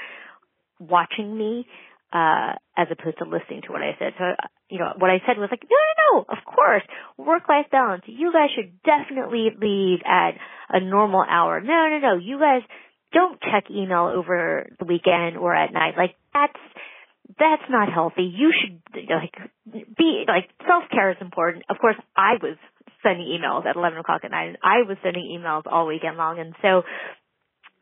watching 0.80 1.38
me 1.38 1.66
uh, 2.12 2.54
as 2.78 2.88
opposed 2.92 3.18
to 3.20 3.26
listening 3.26 3.62
to 3.64 3.72
what 3.72 3.82
I 3.82 3.96
said. 4.00 4.14
So, 4.18 4.24
you 4.70 4.80
know, 4.80 4.94
what 4.98 5.12
I 5.12 5.22
said 5.28 5.38
was 5.38 5.50
like, 5.52 5.64
no, 5.64 5.78
no, 5.78 5.96
no, 6.06 6.26
of 6.30 6.44
course, 6.46 6.84
work-life 7.18 7.68
balance. 7.72 8.04
You 8.08 8.32
guys 8.34 8.50
should 8.56 8.82
definitely 8.84 9.50
leave 9.60 10.00
at 10.06 10.32
a 10.70 10.80
normal 10.80 11.24
hour. 11.28 11.62
No, 11.62 11.90
no, 11.90 12.00
no, 12.00 12.16
you 12.18 12.40
guys 12.40 12.62
don't 13.14 13.40
check 13.42 13.66
email 13.70 14.12
over 14.14 14.68
the 14.80 14.86
weekend 14.86 15.38
or 15.38 15.56
at 15.56 15.72
night. 15.72 15.94
Like, 15.98 16.16
that's, 16.34 16.60
that's 17.40 17.70
not 17.70 17.92
healthy. 17.94 18.24
You 18.24 18.52
should, 18.52 18.82
like, 19.10 19.36
be, 19.98 20.26
like, 20.28 20.50
self-care 20.68 21.12
is 21.12 21.18
important. 21.22 21.66
Of 21.70 21.78
course, 21.80 21.96
I 22.16 22.34
was 22.42 22.58
sending 23.04 23.28
emails 23.28 23.66
at 23.66 23.76
11 23.76 24.00
o'clock 24.00 24.22
at 24.24 24.32
night 24.32 24.48
and 24.48 24.58
I 24.64 24.82
was 24.88 24.98
sending 25.04 25.26
emails 25.40 25.64
all 25.72 25.88
weekend 25.88 26.18
long. 26.18 26.40
And 26.40 26.56
so 26.62 26.82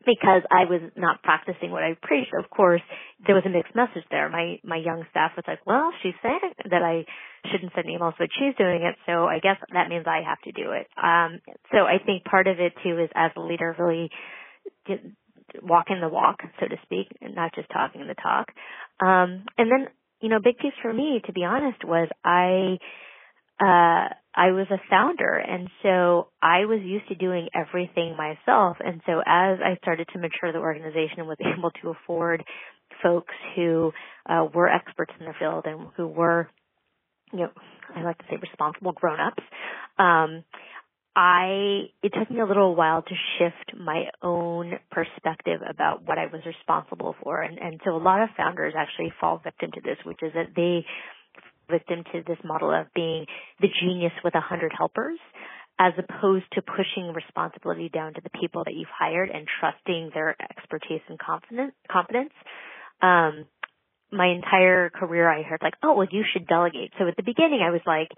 because 0.06 0.42
I 0.50 0.64
was 0.64 0.80
not 0.96 1.22
practicing 1.22 1.70
what 1.70 1.82
I 1.82 1.96
preached, 2.02 2.32
of 2.38 2.50
course, 2.50 2.82
there 3.26 3.34
was 3.34 3.44
a 3.46 3.50
mixed 3.50 3.74
message 3.74 4.04
there. 4.10 4.28
My 4.28 4.58
my 4.64 4.76
young 4.76 5.04
staff 5.10 5.32
was 5.36 5.44
like, 5.46 5.64
"Well, 5.66 5.92
she's 6.02 6.14
saying 6.22 6.40
that 6.70 6.82
I 6.82 7.04
shouldn't 7.50 7.72
send 7.74 7.86
emails, 7.86 8.14
but 8.18 8.28
she's 8.38 8.54
doing 8.56 8.82
it, 8.82 8.96
so 9.06 9.26
I 9.26 9.38
guess 9.40 9.56
that 9.72 9.88
means 9.88 10.06
I 10.06 10.22
have 10.26 10.40
to 10.42 10.52
do 10.52 10.72
it." 10.72 10.86
Um, 10.96 11.40
so 11.72 11.84
I 11.84 11.98
think 12.04 12.24
part 12.24 12.46
of 12.46 12.60
it 12.60 12.72
too 12.82 12.98
is 12.98 13.10
as 13.14 13.32
a 13.36 13.40
leader, 13.40 13.74
really 13.78 14.10
walking 15.62 16.00
the 16.00 16.08
walk, 16.08 16.40
so 16.60 16.66
to 16.66 16.76
speak, 16.82 17.08
and 17.20 17.34
not 17.34 17.54
just 17.54 17.68
talking 17.70 18.06
the 18.06 18.14
talk. 18.14 18.48
Um, 19.00 19.44
and 19.58 19.70
then, 19.70 19.88
you 20.20 20.28
know, 20.28 20.36
a 20.36 20.42
big 20.42 20.58
piece 20.58 20.72
for 20.82 20.92
me, 20.92 21.20
to 21.26 21.32
be 21.32 21.44
honest, 21.44 21.84
was 21.84 22.08
I 22.24 22.78
uh, 23.60 24.14
I 24.36 24.50
was 24.50 24.66
a 24.70 24.80
founder 24.90 25.36
and 25.36 25.68
so 25.82 26.28
I 26.42 26.64
was 26.64 26.80
used 26.82 27.08
to 27.08 27.14
doing 27.14 27.48
everything 27.54 28.16
myself. 28.16 28.78
And 28.80 29.00
so 29.06 29.20
as 29.20 29.58
I 29.64 29.76
started 29.80 30.08
to 30.12 30.18
mature 30.18 30.52
the 30.52 30.58
organization 30.58 31.18
and 31.18 31.28
was 31.28 31.38
able 31.58 31.70
to 31.82 31.90
afford 31.90 32.44
folks 33.02 33.34
who 33.54 33.92
uh, 34.28 34.46
were 34.52 34.68
experts 34.68 35.12
in 35.18 35.26
their 35.26 35.36
field 35.38 35.64
and 35.66 35.88
who 35.96 36.06
were, 36.06 36.48
you 37.32 37.40
know, 37.40 37.50
I 37.94 38.02
like 38.02 38.18
to 38.18 38.24
say 38.30 38.36
responsible 38.40 38.92
grown-ups, 38.92 39.42
um, 39.98 40.44
I, 41.16 41.90
it 42.02 42.12
took 42.18 42.28
me 42.28 42.40
a 42.40 42.44
little 42.44 42.74
while 42.74 43.02
to 43.02 43.14
shift 43.38 43.78
my 43.78 44.06
own 44.20 44.72
perspective 44.90 45.60
about 45.68 46.02
what 46.02 46.18
I 46.18 46.26
was 46.26 46.40
responsible 46.44 47.14
for. 47.22 47.40
And, 47.40 47.58
and 47.58 47.80
so 47.84 47.92
a 47.92 48.02
lot 48.02 48.22
of 48.22 48.30
founders 48.36 48.74
actually 48.76 49.12
fall 49.20 49.40
victim 49.42 49.70
to 49.74 49.80
this, 49.80 49.96
which 50.04 50.18
is 50.22 50.32
that 50.34 50.48
they 50.56 50.84
victim 51.70 52.04
to 52.12 52.22
this 52.26 52.38
model 52.44 52.72
of 52.72 52.86
being 52.94 53.26
the 53.60 53.68
genius 53.80 54.12
with 54.22 54.34
a 54.34 54.40
hundred 54.40 54.72
helpers 54.76 55.18
as 55.78 55.92
opposed 55.98 56.44
to 56.52 56.62
pushing 56.62 57.12
responsibility 57.12 57.88
down 57.88 58.14
to 58.14 58.20
the 58.20 58.30
people 58.40 58.62
that 58.64 58.74
you've 58.74 58.88
hired 58.96 59.28
and 59.30 59.46
trusting 59.60 60.10
their 60.14 60.36
expertise 60.40 61.00
and 61.08 61.18
confidence. 61.18 62.32
Um, 63.02 63.46
my 64.12 64.28
entire 64.28 64.90
career 64.90 65.28
I 65.28 65.42
heard 65.42 65.60
like, 65.62 65.74
oh, 65.82 65.94
well, 65.94 66.06
you 66.10 66.22
should 66.32 66.46
delegate. 66.46 66.92
So 66.98 67.08
at 67.08 67.16
the 67.16 67.24
beginning 67.24 67.60
I 67.66 67.72
was 67.72 67.80
like, 67.86 68.08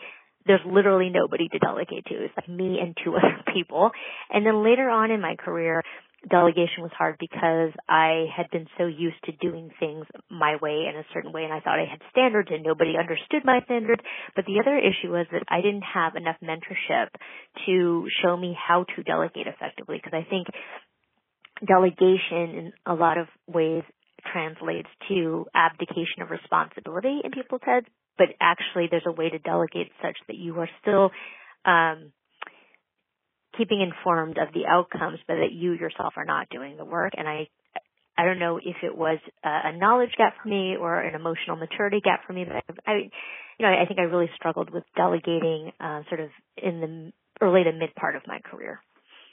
there's 0.47 0.61
literally 0.67 1.11
nobody 1.11 1.49
to 1.49 1.59
delegate 1.59 2.05
to. 2.07 2.25
It's 2.25 2.35
like 2.37 2.49
me 2.49 2.79
and 2.81 2.97
two 3.03 3.15
other 3.17 3.43
people. 3.53 3.91
And 4.31 4.47
then 4.47 4.63
later 4.63 4.89
on 4.89 5.11
in 5.11 5.21
my 5.21 5.37
career, 5.37 5.83
delegation 6.29 6.83
was 6.83 6.91
hard 6.97 7.17
because 7.19 7.71
I 7.89 8.27
had 8.35 8.51
been 8.51 8.67
so 8.79 8.87
used 8.87 9.23
to 9.25 9.33
doing 9.33 9.71
things 9.79 10.07
my 10.31 10.57
way 10.61 10.87
in 10.91 10.97
a 10.97 11.07
certain 11.15 11.33
way 11.33 11.45
and 11.45 11.53
I 11.53 11.61
thought 11.61 11.79
I 11.79 11.87
had 11.91 12.01
standards 12.11 12.49
and 12.51 12.65
nobody 12.65 12.95
understood 12.99 13.45
my 13.45 13.61
standards. 13.65 14.03
But 14.35 14.45
the 14.47 14.61
other 14.61 14.77
issue 14.77 15.13
was 15.13 15.27
that 15.33 15.45
I 15.49 15.61
didn't 15.61 15.85
have 15.85 16.17
enough 16.17 16.37
mentorship 16.43 17.09
to 17.67 18.09
show 18.23 18.37
me 18.37 18.57
how 18.57 18.85
to 18.97 19.03
delegate 19.03 19.47
effectively 19.47 20.01
because 20.03 20.17
I 20.17 20.29
think 20.29 20.49
delegation 21.67 22.59
in 22.59 22.73
a 22.85 22.95
lot 22.95 23.19
of 23.19 23.29
ways 23.47 23.83
translates 24.33 24.89
to 25.09 25.47
abdication 25.55 26.23
of 26.23 26.31
responsibility 26.31 27.21
in 27.23 27.31
people's 27.31 27.63
heads, 27.65 27.87
but 28.19 28.29
actually 28.41 28.89
there's 28.91 29.07
a 29.07 29.13
way 29.13 29.31
to 29.31 29.39
delegate 29.39 29.93
such 30.03 30.17
that 30.27 30.37
you 30.37 30.59
are 30.59 30.69
still 30.83 31.11
um, 31.65 32.13
keeping 33.57 33.81
informed 33.81 34.39
of 34.39 34.53
the 34.55 34.67
outcomes, 34.67 35.19
but 35.27 35.37
that 35.37 35.53
you 35.53 35.73
yourself 35.73 36.15
are 36.17 36.25
not 36.25 36.49
doing 36.51 36.77
the 36.77 36.85
work. 36.85 37.13
And 37.17 37.29
I, 37.29 37.49
I 38.19 38.25
don't 38.25 38.39
know 38.39 38.59
if 38.59 38.77
it 38.83 38.97
was 38.97 39.19
a 39.45 39.77
knowledge 39.77 40.15
gap 40.17 40.35
for 40.43 40.49
me 40.49 40.77
or 40.79 41.01
an 41.01 41.15
emotional 41.15 41.57
maturity 41.57 42.01
gap 42.03 42.21
for 42.27 42.33
me, 42.33 42.45
but 42.45 42.77
I, 42.87 43.11
you 43.59 43.67
know, 43.67 43.69
I 43.69 43.87
think 43.87 43.99
I 43.99 44.05
really 44.05 44.31
struggled 44.37 44.71
with 44.71 44.85
delegating, 44.97 45.73
uh, 45.81 46.03
sort 46.09 46.21
of 46.21 46.31
in 46.57 46.81
the 46.81 47.13
early 47.41 47.65
to 47.65 47.73
mid 47.73 47.95
part 47.95 48.17
of 48.17 48.23
my 48.27 48.41
career. 48.41 48.81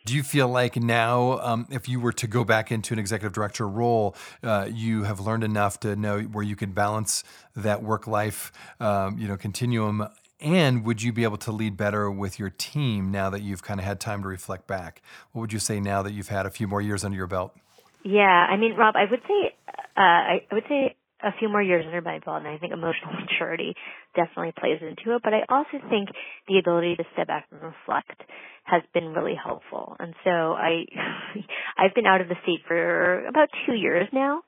Do 0.06 0.14
you 0.14 0.24
feel 0.24 0.50
like 0.50 0.76
now, 0.76 1.40
um, 1.40 1.66
if 1.72 1.88
you 1.88 2.02
were 2.02 2.12
to 2.14 2.28
go 2.28 2.44
back 2.44 2.74
into 2.74 2.94
an 2.94 3.00
executive 3.00 3.32
director 3.32 3.66
role, 3.66 4.18
uh, 4.44 4.68
you 4.70 5.04
have 5.04 5.22
learned 5.22 5.46
enough 5.46 5.80
to 5.82 5.96
know 5.96 6.20
where 6.20 6.44
you 6.44 6.58
can 6.58 6.74
balance 6.74 7.24
that 7.56 7.82
work 7.84 8.06
life, 8.06 8.52
um, 8.82 9.18
you 9.18 9.30
know, 9.30 9.38
continuum? 9.38 10.06
And 10.44 10.86
would 10.86 11.02
you 11.02 11.14
be 11.14 11.24
able 11.24 11.38
to 11.38 11.54
lead 11.54 11.78
better 11.78 12.12
with 12.12 12.38
your 12.38 12.50
team 12.50 13.12
now 13.12 13.30
that 13.30 13.42
you've 13.42 13.64
kind 13.64 13.80
of 13.80 13.86
had 13.86 14.02
time 14.02 14.22
to 14.24 14.28
reflect 14.28 14.68
back? 14.68 15.02
What 15.32 15.42
would 15.42 15.54
you 15.54 15.60
say 15.60 15.80
now 15.80 16.04
that 16.04 16.12
you've 16.12 16.28
had 16.28 16.46
a 16.46 16.50
few 16.50 16.68
more 16.68 16.82
years 16.82 17.06
under 17.06 17.16
your 17.16 17.28
belt? 17.28 17.56
Yeah, 18.04 18.24
I 18.24 18.58
mean, 18.58 18.76
Rob, 18.76 18.96
I 18.98 19.06
would 19.10 19.22
say, 19.22 19.56
uh, 19.96 20.02
I, 20.02 20.42
would 20.52 20.66
say 20.68 20.98
a 21.24 21.32
few 21.40 21.48
more 21.48 21.62
years 21.62 21.86
under 21.88 22.02
my 22.02 22.20
belt, 22.20 22.40
and 22.40 22.48
I 22.48 22.58
think 22.58 22.74
emotional 22.74 23.14
maturity 23.22 23.74
definitely 24.16 24.52
plays 24.60 24.80
into 24.82 25.16
it. 25.16 25.22
But 25.24 25.34
I 25.34 25.44
also 25.48 25.80
think 25.90 26.10
the 26.50 26.60
ability 26.60 26.98
to 26.98 27.06
step 27.14 27.28
back 27.28 27.48
and 27.50 27.62
reflect 27.62 28.22
has 28.66 28.82
been 28.94 29.14
really 29.14 29.36
helpful. 29.42 29.96
And 29.98 30.14
so 30.26 30.30
I, 30.30 30.84
I've 31.78 31.96
been 31.96 32.06
out 32.06 32.20
of 32.20 32.28
the 32.28 32.36
seat 32.46 32.60
for 32.68 33.26
about 33.28 33.48
two 33.66 33.74
years 33.74 34.10
now, 34.12 34.42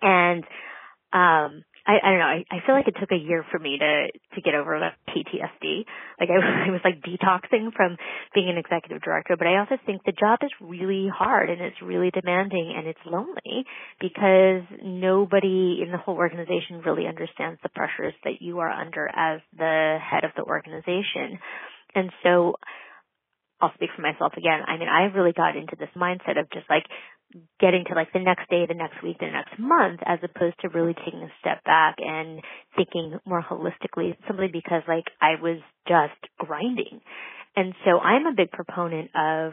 and 0.00 0.44
um, 1.12 1.64
I, 1.88 1.96
I 2.04 2.10
don't 2.12 2.20
know. 2.20 2.34
I, 2.36 2.44
I 2.52 2.58
feel 2.66 2.74
like 2.74 2.86
it 2.86 2.96
took 3.00 3.10
a 3.12 3.16
year 3.16 3.46
for 3.50 3.58
me 3.58 3.78
to 3.80 4.12
to 4.34 4.40
get 4.42 4.54
over 4.54 4.78
the 4.78 4.92
PTSD. 5.08 5.88
Like 6.20 6.28
I, 6.28 6.36
I 6.68 6.70
was 6.70 6.82
like 6.84 7.00
detoxing 7.00 7.72
from 7.74 7.96
being 8.34 8.50
an 8.50 8.58
executive 8.58 9.00
director, 9.00 9.36
but 9.38 9.46
I 9.46 9.56
also 9.56 9.80
think 9.86 10.04
the 10.04 10.12
job 10.12 10.40
is 10.42 10.50
really 10.60 11.08
hard 11.08 11.48
and 11.48 11.62
it's 11.62 11.80
really 11.82 12.10
demanding 12.10 12.74
and 12.76 12.86
it's 12.86 13.00
lonely 13.06 13.64
because 14.00 14.68
nobody 14.84 15.80
in 15.82 15.88
the 15.90 15.98
whole 15.98 16.16
organization 16.16 16.84
really 16.84 17.06
understands 17.08 17.58
the 17.62 17.70
pressures 17.70 18.14
that 18.24 18.42
you 18.42 18.58
are 18.58 18.70
under 18.70 19.08
as 19.08 19.40
the 19.56 19.96
head 19.98 20.24
of 20.24 20.32
the 20.36 20.44
organization. 20.44 21.40
And 21.94 22.10
so 22.22 22.56
I'll 23.62 23.72
speak 23.74 23.90
for 23.96 24.02
myself 24.02 24.34
again. 24.36 24.60
I 24.66 24.76
mean, 24.76 24.88
I 24.88 25.04
really 25.16 25.32
got 25.32 25.56
into 25.56 25.74
this 25.78 25.88
mindset 25.96 26.38
of 26.38 26.50
just 26.52 26.68
like 26.68 26.84
getting 27.60 27.84
to 27.88 27.94
like 27.94 28.12
the 28.12 28.20
next 28.20 28.48
day, 28.48 28.64
the 28.66 28.74
next 28.74 29.02
week, 29.02 29.18
the 29.20 29.26
next 29.26 29.58
month, 29.58 30.00
as 30.04 30.18
opposed 30.22 30.56
to 30.60 30.68
really 30.68 30.94
taking 30.94 31.22
a 31.22 31.32
step 31.40 31.62
back 31.64 31.96
and 31.98 32.40
thinking 32.76 33.18
more 33.26 33.42
holistically, 33.42 34.16
simply 34.26 34.48
because 34.52 34.82
like 34.88 35.04
I 35.20 35.40
was 35.40 35.60
just 35.86 36.18
grinding. 36.38 37.00
And 37.56 37.74
so 37.84 37.98
I'm 37.98 38.26
a 38.26 38.34
big 38.34 38.50
proponent 38.50 39.10
of 39.14 39.52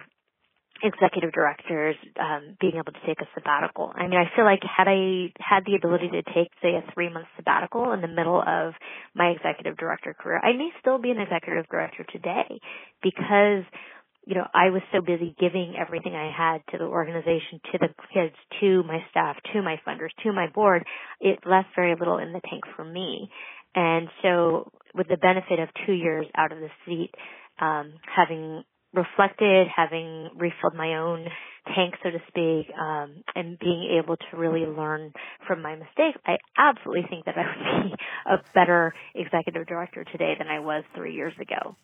executive 0.83 1.31
directors 1.31 1.95
um, 2.19 2.57
being 2.59 2.73
able 2.75 2.91
to 2.91 3.05
take 3.07 3.21
a 3.21 3.27
sabbatical. 3.33 3.91
I 3.95 4.07
mean, 4.07 4.19
I 4.19 4.29
feel 4.35 4.45
like 4.45 4.59
had 4.63 4.87
I 4.87 5.31
had 5.39 5.63
the 5.65 5.75
ability 5.75 6.09
to 6.09 6.21
take, 6.33 6.51
say, 6.61 6.75
a 6.75 6.83
three 6.93 7.11
month 7.11 7.27
sabbatical 7.35 7.93
in 7.93 8.01
the 8.01 8.07
middle 8.07 8.41
of 8.41 8.73
my 9.13 9.29
executive 9.29 9.77
director 9.77 10.13
career, 10.13 10.39
I 10.43 10.53
may 10.53 10.69
still 10.79 10.99
be 10.99 11.11
an 11.11 11.19
executive 11.19 11.65
director 11.69 12.05
today 12.11 12.59
because 13.01 13.63
you 14.25 14.35
know, 14.35 14.47
I 14.53 14.71
was 14.71 14.81
so 14.91 15.01
busy 15.01 15.35
giving 15.39 15.75
everything 15.79 16.15
I 16.15 16.31
had 16.35 16.61
to 16.71 16.77
the 16.77 16.85
organization, 16.85 17.61
to 17.71 17.77
the 17.79 17.89
kids, 18.13 18.35
to 18.59 18.83
my 18.83 18.99
staff, 19.11 19.37
to 19.53 19.61
my 19.61 19.79
funders, 19.87 20.09
to 20.23 20.33
my 20.33 20.47
board, 20.47 20.83
it 21.21 21.39
left 21.45 21.69
very 21.75 21.95
little 21.97 22.17
in 22.17 22.33
the 22.33 22.41
tank 22.49 22.63
for 22.75 22.83
me. 22.83 23.29
And 23.75 24.07
so 24.23 24.71
with 24.95 25.07
the 25.07 25.17
benefit 25.17 25.59
of 25.59 25.69
two 25.85 25.93
years 25.93 26.25
out 26.35 26.51
of 26.51 26.59
the 26.59 26.69
seat, 26.85 27.11
um, 27.59 27.93
having 28.15 28.63
reflected, 28.93 29.67
having 29.75 30.29
refilled 30.37 30.75
my 30.75 30.95
own 30.95 31.27
tank, 31.75 31.95
so 32.01 32.09
to 32.09 32.19
speak, 32.27 32.73
um, 32.79 33.23
and 33.35 33.59
being 33.59 33.99
able 34.01 34.15
to 34.15 34.37
really 34.37 34.65
learn 34.65 35.11
from 35.45 35.61
my 35.61 35.75
mistakes, 35.75 36.17
I 36.25 36.37
absolutely 36.57 37.05
think 37.09 37.25
that 37.25 37.35
I 37.37 37.43
would 37.43 37.89
be 37.89 37.95
a 38.25 38.37
better 38.53 38.93
executive 39.13 39.67
director 39.67 40.03
today 40.05 40.33
than 40.37 40.47
I 40.47 40.59
was 40.59 40.83
three 40.95 41.13
years 41.13 41.33
ago. 41.39 41.75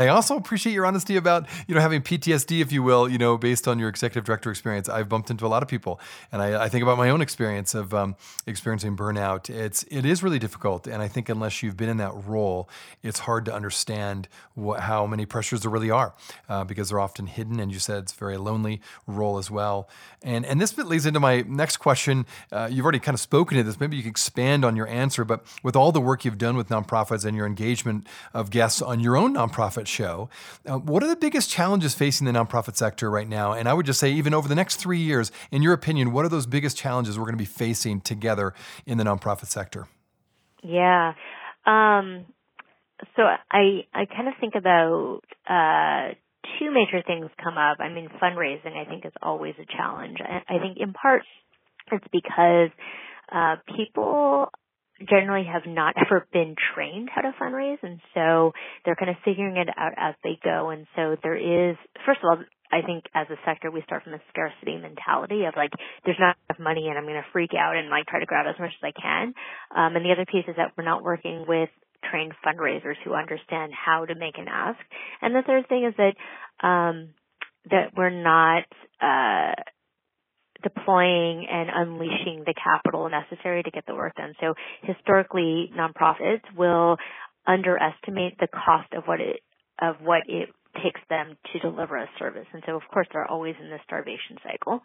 I 0.00 0.08
also 0.08 0.36
appreciate 0.36 0.72
your 0.72 0.86
honesty 0.86 1.16
about 1.16 1.46
you 1.68 1.74
know 1.74 1.80
having 1.80 2.02
PTSD, 2.02 2.60
if 2.60 2.72
you 2.72 2.82
will, 2.82 3.08
you 3.08 3.16
know, 3.16 3.38
based 3.38 3.68
on 3.68 3.78
your 3.78 3.88
executive 3.88 4.24
director 4.24 4.50
experience. 4.50 4.88
I've 4.88 5.08
bumped 5.08 5.30
into 5.30 5.46
a 5.46 5.48
lot 5.48 5.62
of 5.62 5.68
people, 5.68 6.00
and 6.32 6.42
I, 6.42 6.64
I 6.64 6.68
think 6.68 6.82
about 6.82 6.98
my 6.98 7.10
own 7.10 7.20
experience 7.20 7.76
of 7.76 7.94
um, 7.94 8.16
experiencing 8.44 8.96
burnout. 8.96 9.48
It's 9.48 9.84
it 9.84 10.04
is 10.04 10.20
really 10.20 10.40
difficult, 10.40 10.88
and 10.88 11.00
I 11.00 11.06
think 11.06 11.28
unless 11.28 11.62
you've 11.62 11.76
been 11.76 11.88
in 11.88 11.98
that 11.98 12.12
role, 12.26 12.68
it's 13.04 13.20
hard 13.20 13.44
to 13.44 13.54
understand 13.54 14.26
what, 14.54 14.80
how 14.80 15.06
many 15.06 15.26
pressures 15.26 15.60
there 15.60 15.70
really 15.70 15.92
are, 15.92 16.12
uh, 16.48 16.64
because 16.64 16.88
they're 16.88 16.98
often 16.98 17.28
hidden. 17.28 17.60
And 17.60 17.70
you 17.70 17.78
said 17.78 17.98
it's 17.98 18.12
a 18.12 18.16
very 18.16 18.36
lonely 18.36 18.80
role 19.06 19.38
as 19.38 19.48
well. 19.48 19.88
And 20.24 20.44
and 20.44 20.60
this 20.60 20.72
bit 20.72 20.86
leads 20.86 21.06
into 21.06 21.20
my 21.20 21.42
next 21.42 21.76
question. 21.76 22.26
Uh, 22.50 22.68
you've 22.68 22.84
already 22.84 22.98
kind 22.98 23.14
of 23.14 23.20
spoken 23.20 23.58
to 23.58 23.62
this. 23.62 23.78
Maybe 23.78 23.96
you 23.96 24.02
can 24.02 24.10
expand 24.10 24.64
on 24.64 24.74
your 24.74 24.88
answer. 24.88 25.24
But 25.24 25.46
with 25.62 25.76
all 25.76 25.92
the 25.92 26.00
work 26.00 26.24
you've 26.24 26.38
done 26.38 26.56
with 26.56 26.68
nonprofits 26.68 27.24
and 27.24 27.36
your 27.36 27.46
engagement 27.46 28.08
of 28.32 28.50
guests 28.50 28.82
on 28.82 28.98
your 28.98 29.16
own 29.16 29.34
nonprofit 29.34 29.83
show. 29.88 30.28
Uh, 30.66 30.78
what 30.78 31.02
are 31.02 31.08
the 31.08 31.16
biggest 31.16 31.50
challenges 31.50 31.94
facing 31.94 32.26
the 32.26 32.32
nonprofit 32.32 32.76
sector 32.76 33.10
right 33.10 33.28
now? 33.28 33.52
And 33.52 33.68
I 33.68 33.74
would 33.74 33.86
just 33.86 34.00
say, 34.00 34.10
even 34.12 34.34
over 34.34 34.48
the 34.48 34.54
next 34.54 34.76
three 34.76 34.98
years, 34.98 35.32
in 35.50 35.62
your 35.62 35.72
opinion, 35.72 36.12
what 36.12 36.24
are 36.24 36.28
those 36.28 36.46
biggest 36.46 36.76
challenges 36.76 37.18
we're 37.18 37.24
going 37.24 37.34
to 37.34 37.38
be 37.38 37.44
facing 37.44 38.00
together 38.00 38.54
in 38.86 38.98
the 38.98 39.04
nonprofit 39.04 39.46
sector? 39.46 39.86
Yeah. 40.62 41.12
Um, 41.66 42.26
so 43.16 43.22
I 43.22 43.84
I 43.92 44.06
kind 44.06 44.28
of 44.28 44.34
think 44.40 44.54
about 44.56 45.20
uh, 45.48 46.14
two 46.58 46.70
major 46.70 47.02
things 47.06 47.30
come 47.42 47.58
up. 47.58 47.78
I 47.80 47.88
mean, 47.88 48.08
fundraising 48.22 48.76
I 48.76 48.88
think 48.88 49.04
is 49.04 49.12
always 49.22 49.54
a 49.60 49.76
challenge. 49.76 50.18
I, 50.20 50.54
I 50.54 50.58
think 50.58 50.78
in 50.78 50.92
part 50.92 51.22
it's 51.92 52.06
because 52.12 52.70
uh, 53.32 53.56
people 53.76 54.48
generally 55.08 55.44
have 55.44 55.66
not 55.66 55.94
ever 56.00 56.26
been 56.32 56.54
trained 56.74 57.08
how 57.14 57.22
to 57.22 57.32
fundraise 57.40 57.78
and 57.82 58.00
so 58.14 58.52
they're 58.84 58.96
kind 58.96 59.10
of 59.10 59.16
figuring 59.24 59.56
it 59.56 59.68
out 59.76 59.92
as 59.96 60.14
they 60.22 60.38
go. 60.42 60.70
And 60.70 60.86
so 60.96 61.16
there 61.22 61.36
is 61.36 61.76
first 62.06 62.20
of 62.22 62.28
all 62.30 62.44
I 62.72 62.82
think 62.82 63.04
as 63.14 63.26
a 63.30 63.38
sector 63.44 63.70
we 63.70 63.82
start 63.82 64.04
from 64.04 64.14
a 64.14 64.22
scarcity 64.30 64.76
mentality 64.78 65.44
of 65.44 65.54
like 65.56 65.70
there's 66.04 66.18
not 66.18 66.36
enough 66.48 66.60
money 66.60 66.88
and 66.88 66.98
I'm 66.98 67.04
going 67.04 67.20
to 67.20 67.32
freak 67.32 67.52
out 67.58 67.76
and 67.76 67.88
like 67.88 68.06
try 68.06 68.20
to 68.20 68.26
grab 68.26 68.46
as 68.48 68.58
much 68.58 68.72
as 68.74 68.82
I 68.82 68.92
can. 69.00 69.34
Um, 69.74 69.96
and 69.96 70.04
the 70.04 70.12
other 70.12 70.26
piece 70.26 70.46
is 70.48 70.56
that 70.56 70.72
we're 70.76 70.84
not 70.84 71.02
working 71.02 71.44
with 71.46 71.70
trained 72.10 72.32
fundraisers 72.44 72.96
who 73.04 73.14
understand 73.14 73.72
how 73.72 74.04
to 74.04 74.14
make 74.14 74.38
an 74.38 74.46
ask. 74.48 74.78
And 75.22 75.34
the 75.34 75.42
third 75.46 75.68
thing 75.68 75.84
is 75.84 75.94
that 75.96 76.14
um, 76.66 77.14
that 77.70 77.96
we're 77.96 78.10
not 78.10 78.64
uh, 79.00 79.54
deploying 80.64 81.46
and 81.48 81.68
unleashing 81.72 82.42
the 82.44 82.54
capital 82.54 83.08
necessary 83.08 83.62
to 83.62 83.70
get 83.70 83.84
the 83.86 83.94
work 83.94 84.14
done. 84.16 84.34
So 84.40 84.54
historically, 84.82 85.70
nonprofits 85.78 86.42
will 86.56 86.96
underestimate 87.46 88.38
the 88.40 88.48
cost 88.48 88.92
of 88.96 89.04
what 89.04 89.20
it 89.20 89.40
of 89.80 89.96
what 90.00 90.22
it 90.26 90.48
takes 90.82 91.00
them 91.08 91.36
to 91.52 91.58
deliver 91.60 91.96
a 91.96 92.08
service. 92.18 92.46
And 92.52 92.62
so 92.66 92.74
of 92.74 92.82
course 92.92 93.06
they're 93.12 93.30
always 93.30 93.54
in 93.60 93.70
the 93.70 93.78
starvation 93.84 94.38
cycle. 94.42 94.80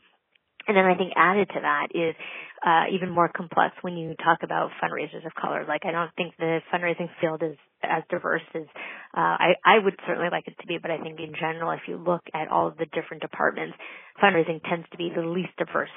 And 0.70 0.78
then 0.78 0.86
I 0.86 0.94
think 0.94 1.14
added 1.18 1.50
to 1.50 1.60
that 1.62 1.88
is 1.98 2.14
uh, 2.62 2.94
even 2.94 3.10
more 3.10 3.28
complex 3.28 3.74
when 3.82 3.98
you 3.98 4.14
talk 4.24 4.44
about 4.44 4.70
fundraisers 4.78 5.26
of 5.26 5.34
color. 5.34 5.66
Like 5.68 5.82
I 5.84 5.92
don't 5.92 6.12
think 6.16 6.36
the 6.38 6.60
fundraising 6.72 7.10
field 7.20 7.42
is 7.42 7.58
as 7.82 8.04
diverse 8.12 8.44
as 8.54 8.70
uh, 9.18 9.34
I, 9.42 9.54
I 9.66 9.80
would 9.84 9.96
certainly 10.06 10.30
like 10.32 10.48
it 10.48 10.54
to 10.62 10.68
be, 10.68 10.78
but 10.78 10.92
I 10.92 11.00
think 11.00 11.20
in 11.20 11.34
general, 11.34 11.72
if 11.72 11.82
you 11.88 11.98
look 11.98 12.22
at 12.36 12.50
all 12.50 12.68
of 12.68 12.78
the 12.78 12.86
different 12.94 13.24
departments, 13.24 13.76
fundraising 14.22 14.62
tends 14.70 14.86
to 14.92 14.98
be 14.98 15.10
the 15.10 15.24
least 15.24 15.58
diverse. 15.58 15.90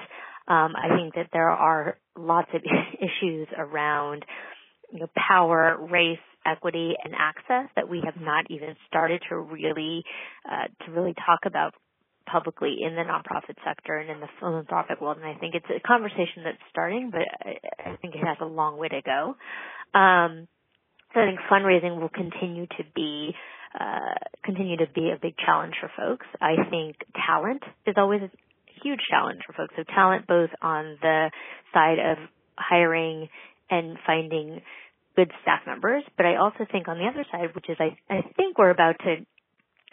Um, 0.48 0.72
I 0.74 0.96
think 0.96 1.16
that 1.16 1.28
there 1.34 1.50
are 1.50 1.98
lots 2.16 2.48
of 2.54 2.62
issues 2.98 3.48
around 3.58 4.24
you 4.90 5.00
know, 5.00 5.10
power, 5.28 5.76
race, 5.90 6.18
equity, 6.46 6.94
and 7.04 7.12
access 7.18 7.68
that 7.76 7.90
we 7.90 8.00
have 8.06 8.18
not 8.18 8.46
even 8.48 8.74
started 8.88 9.22
to 9.28 9.36
really 9.36 10.02
uh, 10.50 10.68
to 10.86 10.92
really 10.92 11.14
talk 11.26 11.40
about 11.44 11.74
publicly 12.26 12.76
in 12.80 12.94
the 12.94 13.02
nonprofit 13.02 13.56
sector 13.64 13.96
and 13.96 14.10
in 14.10 14.20
the 14.20 14.28
philanthropic 14.40 15.00
world. 15.00 15.18
And 15.18 15.26
I 15.26 15.38
think 15.38 15.54
it's 15.54 15.66
a 15.68 15.80
conversation 15.86 16.44
that's 16.44 16.62
starting, 16.70 17.10
but 17.10 17.22
I, 17.22 17.96
think 18.00 18.14
it 18.14 18.24
has 18.24 18.38
a 18.40 18.46
long 18.46 18.78
way 18.78 18.88
to 18.88 19.02
go. 19.02 19.36
Um, 19.98 20.48
so 21.14 21.20
I 21.20 21.26
think 21.26 21.40
fundraising 21.50 22.00
will 22.00 22.08
continue 22.08 22.66
to 22.66 22.84
be 22.94 23.34
uh, 23.78 24.14
continue 24.44 24.76
to 24.76 24.86
be 24.94 25.10
a 25.10 25.18
big 25.20 25.34
challenge 25.38 25.74
for 25.80 25.90
folks. 25.96 26.26
I 26.40 26.56
think 26.68 26.96
talent 27.26 27.62
is 27.86 27.94
always 27.96 28.20
a 28.20 28.30
huge 28.82 29.00
challenge 29.10 29.40
for 29.46 29.54
folks. 29.54 29.74
So 29.76 29.84
talent 29.94 30.26
both 30.26 30.50
on 30.60 30.98
the 31.00 31.30
side 31.72 31.98
of 31.98 32.18
hiring 32.58 33.28
and 33.70 33.96
finding 34.06 34.60
good 35.16 35.30
staff 35.42 35.60
members, 35.66 36.04
but 36.16 36.26
I 36.26 36.36
also 36.36 36.66
think 36.70 36.88
on 36.88 36.98
the 36.98 37.06
other 37.06 37.24
side, 37.30 37.54
which 37.54 37.68
is 37.68 37.76
I, 37.80 37.96
I 38.12 38.22
think 38.36 38.58
we're 38.58 38.70
about 38.70 38.96
to 39.00 39.24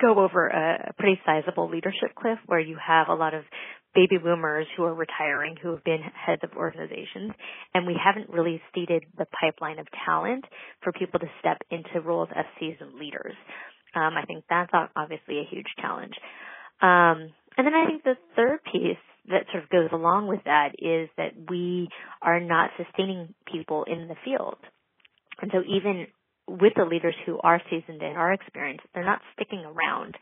go 0.02 0.20
over 0.20 0.48
a, 0.48 0.94
pretty 0.98 1.20
sizable 1.26 1.70
leadership 1.70 2.16
cliff 2.16 2.40
where 2.46 2.60
you 2.60 2.78
have 2.86 3.08
a 3.10 3.14
lot 3.14 3.34
of 3.34 3.44
baby 3.96 4.18
boomers 4.22 4.68
who 4.78 4.84
are 4.84 4.94
retiring 4.94 5.56
who 5.62 5.72
have 5.72 5.84
been 5.84 6.00
heads 6.00 6.42
of 6.44 6.52
organizations 6.56 7.32
and 7.74 7.88
we 7.88 7.96
haven't 8.02 8.30
really 8.30 8.62
seeded 8.74 9.04
the 9.18 9.26
pipeline 9.42 9.80
of 9.80 9.88
talent 10.06 10.46
for 10.84 10.92
people 10.92 11.20
to 11.20 11.26
step 11.40 11.58
into 11.72 12.00
roles 12.02 12.30
as 12.36 12.46
seasoned 12.60 12.94
leaders. 13.00 13.34
Um, 13.96 14.14
I 14.16 14.26
think 14.26 14.46
that's 14.50 14.72
obviously 14.96 15.40
a 15.40 15.48
huge 15.50 15.66
challenge. 15.82 16.14
Um, 16.82 17.34
and 17.58 17.66
then 17.66 17.74
I 17.74 17.88
think 17.88 18.04
the 18.04 18.16
third 18.36 18.60
piece 18.72 18.98
that 19.30 19.46
sort 19.52 19.64
of 19.64 19.70
goes 19.70 19.90
along 19.92 20.28
with 20.28 20.42
that 20.46 20.74
is 20.80 21.10
that 21.18 21.34
we 21.50 21.90
are 22.22 22.40
not 22.40 22.72
sustaining 22.78 23.34
people 23.52 23.86
in 23.86 24.08
the 24.08 24.16
field. 24.24 24.58
And 25.42 25.52
so 25.54 25.60
even 25.68 26.08
with 26.50 26.74
the 26.76 26.86
leaders 26.86 27.16
who 27.26 27.40
are 27.40 27.62
seasoned 27.70 28.02
and 28.02 28.18
are 28.18 28.34
experienced, 28.34 28.84
they're 28.94 29.06
not 29.06 29.22
sticking 29.34 29.64
around. 29.66 30.16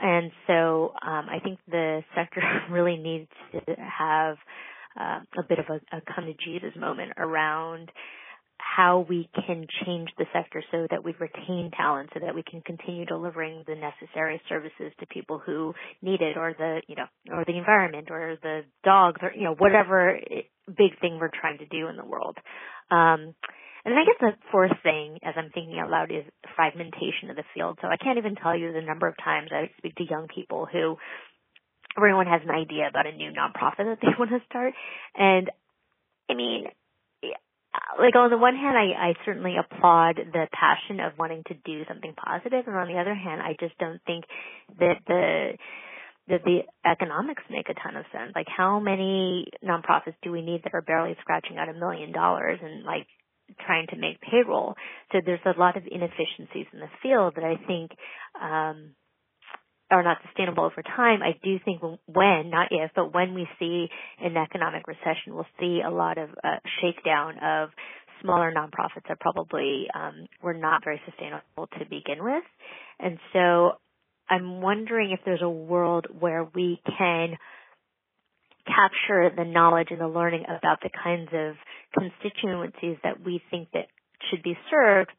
And 0.00 0.30
so 0.46 0.92
um, 1.02 1.26
I 1.28 1.38
think 1.42 1.58
the 1.68 2.02
sector 2.14 2.42
really 2.70 2.96
needs 2.96 3.28
to 3.52 3.74
have 3.76 4.36
uh, 4.98 5.20
a 5.38 5.42
bit 5.48 5.58
of 5.58 5.66
a, 5.68 5.96
a 5.96 6.00
come 6.14 6.26
to 6.26 6.34
Jesus 6.34 6.78
moment 6.78 7.12
around 7.16 7.90
how 8.58 9.06
we 9.08 9.28
can 9.46 9.66
change 9.84 10.08
the 10.18 10.24
sector 10.32 10.62
so 10.70 10.86
that 10.90 11.04
we 11.04 11.14
retain 11.18 11.70
talent 11.76 12.10
so 12.12 12.20
that 12.20 12.34
we 12.34 12.42
can 12.42 12.60
continue 12.60 13.04
delivering 13.06 13.62
the 13.66 13.74
necessary 13.74 14.40
services 14.48 14.92
to 14.98 15.06
people 15.06 15.40
who 15.44 15.72
need 16.02 16.20
it 16.20 16.36
or 16.36 16.54
the 16.58 16.82
you 16.88 16.96
know 16.96 17.06
or 17.30 17.44
the 17.46 17.56
environment 17.56 18.08
or 18.10 18.36
the 18.42 18.62
dogs 18.84 19.20
or 19.22 19.32
you 19.34 19.44
know 19.44 19.54
whatever 19.54 20.18
big 20.66 20.98
thing 21.00 21.18
we're 21.20 21.30
trying 21.40 21.58
to 21.58 21.66
do 21.66 21.88
in 21.88 21.96
the 21.96 22.04
world 22.04 22.36
um 22.90 23.34
and 23.84 23.94
I 23.94 24.04
guess 24.04 24.20
the 24.20 24.32
fourth 24.50 24.72
thing, 24.82 25.18
as 25.22 25.34
I'm 25.36 25.50
thinking 25.50 25.78
out 25.78 25.90
loud, 25.90 26.10
is 26.10 26.24
fragmentation 26.56 27.30
of 27.30 27.36
the 27.36 27.44
field. 27.54 27.78
So 27.80 27.88
I 27.88 27.96
can't 27.96 28.18
even 28.18 28.34
tell 28.34 28.56
you 28.56 28.72
the 28.72 28.82
number 28.82 29.06
of 29.06 29.14
times 29.22 29.50
I 29.52 29.70
speak 29.78 29.94
to 29.96 30.04
young 30.04 30.28
people 30.32 30.66
who 30.70 30.96
everyone 31.96 32.26
has 32.26 32.42
an 32.44 32.50
idea 32.50 32.88
about 32.88 33.06
a 33.06 33.12
new 33.12 33.30
nonprofit 33.30 33.86
that 33.86 33.98
they 34.02 34.08
want 34.18 34.30
to 34.30 34.40
start. 34.48 34.74
And 35.16 35.50
I 36.30 36.34
mean, 36.34 36.66
like 37.98 38.14
on 38.16 38.30
the 38.30 38.38
one 38.38 38.54
hand, 38.54 38.76
I, 38.76 39.10
I 39.10 39.14
certainly 39.24 39.54
applaud 39.58 40.16
the 40.16 40.46
passion 40.52 41.00
of 41.00 41.18
wanting 41.18 41.42
to 41.48 41.54
do 41.64 41.84
something 41.86 42.14
positive, 42.14 42.66
and 42.66 42.76
on 42.76 42.88
the 42.88 42.98
other 42.98 43.14
hand, 43.14 43.42
I 43.42 43.56
just 43.58 43.76
don't 43.78 44.00
think 44.06 44.24
that 44.78 44.98
the 45.06 45.52
that 46.28 46.44
the 46.44 46.60
economics 46.84 47.42
make 47.48 47.70
a 47.70 47.74
ton 47.74 47.96
of 47.96 48.04
sense. 48.12 48.32
Like, 48.34 48.48
how 48.54 48.80
many 48.80 49.46
nonprofits 49.64 50.20
do 50.22 50.30
we 50.30 50.42
need 50.42 50.62
that 50.64 50.74
are 50.74 50.82
barely 50.82 51.16
scratching 51.22 51.56
out 51.56 51.70
a 51.70 51.72
million 51.72 52.12
dollars 52.12 52.58
and 52.62 52.84
like 52.84 53.06
trying 53.64 53.86
to 53.88 53.96
make 53.96 54.20
payroll? 54.20 54.74
So 55.12 55.18
there's 55.24 55.40
a 55.44 55.58
lot 55.58 55.76
of 55.76 55.84
inefficiencies 55.90 56.66
in 56.72 56.80
the 56.80 56.90
field 57.02 57.34
that 57.36 57.44
I 57.44 57.56
think 57.66 57.90
um, 58.40 58.94
are 59.90 60.02
not 60.02 60.18
sustainable 60.26 60.64
over 60.64 60.82
time, 60.82 61.20
I 61.22 61.32
do 61.42 61.58
think 61.64 61.80
when, 61.82 62.50
not 62.50 62.68
if, 62.70 62.90
but 62.94 63.14
when 63.14 63.34
we 63.34 63.48
see 63.58 63.88
an 64.20 64.36
economic 64.36 64.86
recession, 64.86 65.34
we'll 65.34 65.46
see 65.58 65.80
a 65.84 65.90
lot 65.90 66.18
of 66.18 66.30
uh, 66.44 66.56
shakedown 66.80 67.38
of 67.42 67.70
smaller 68.20 68.52
nonprofits 68.52 69.08
that 69.08 69.20
probably 69.20 69.86
um, 69.94 70.26
were 70.42 70.54
not 70.54 70.84
very 70.84 71.00
sustainable 71.06 71.68
to 71.78 71.84
begin 71.88 72.22
with. 72.22 72.42
And 72.98 73.18
so 73.32 73.72
I'm 74.28 74.60
wondering 74.60 75.12
if 75.12 75.20
there's 75.24 75.42
a 75.42 75.48
world 75.48 76.06
where 76.18 76.44
we 76.44 76.80
can 76.98 77.36
capture 78.68 79.30
the 79.34 79.44
knowledge 79.44 79.88
and 79.90 80.00
the 80.00 80.08
learning 80.08 80.44
about 80.44 80.80
the 80.82 80.90
kinds 80.90 81.30
of 81.32 81.56
constituencies 81.98 82.98
that 83.02 83.24
we 83.24 83.40
think 83.50 83.68
that 83.72 83.86
should 84.30 84.42
be 84.42 84.56
served 84.70 85.10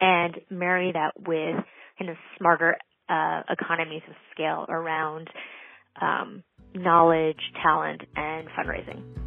and 0.00 0.38
marry 0.50 0.92
that 0.92 1.12
with 1.16 1.64
kind 1.98 2.10
of 2.10 2.16
smarter 2.38 2.76
uh, 3.08 3.42
economies 3.50 4.02
of 4.08 4.14
scale 4.32 4.66
around 4.68 5.28
um, 6.00 6.42
knowledge, 6.74 7.40
talent, 7.62 8.02
and 8.16 8.48
fundraising. 8.48 9.21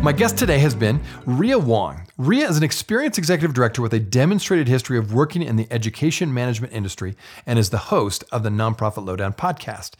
My 0.00 0.12
guest 0.12 0.38
today 0.38 0.60
has 0.60 0.76
been 0.76 1.00
Rhea 1.26 1.58
Wong. 1.58 2.06
Rhea 2.18 2.48
is 2.48 2.56
an 2.56 2.62
experienced 2.62 3.18
executive 3.18 3.52
director 3.52 3.82
with 3.82 3.92
a 3.92 3.98
demonstrated 3.98 4.68
history 4.68 4.96
of 4.96 5.12
working 5.12 5.42
in 5.42 5.56
the 5.56 5.66
education 5.72 6.32
management 6.32 6.72
industry 6.72 7.16
and 7.44 7.58
is 7.58 7.70
the 7.70 7.78
host 7.78 8.22
of 8.30 8.44
the 8.44 8.48
Nonprofit 8.48 9.04
Lowdown 9.04 9.32
podcast. 9.32 9.94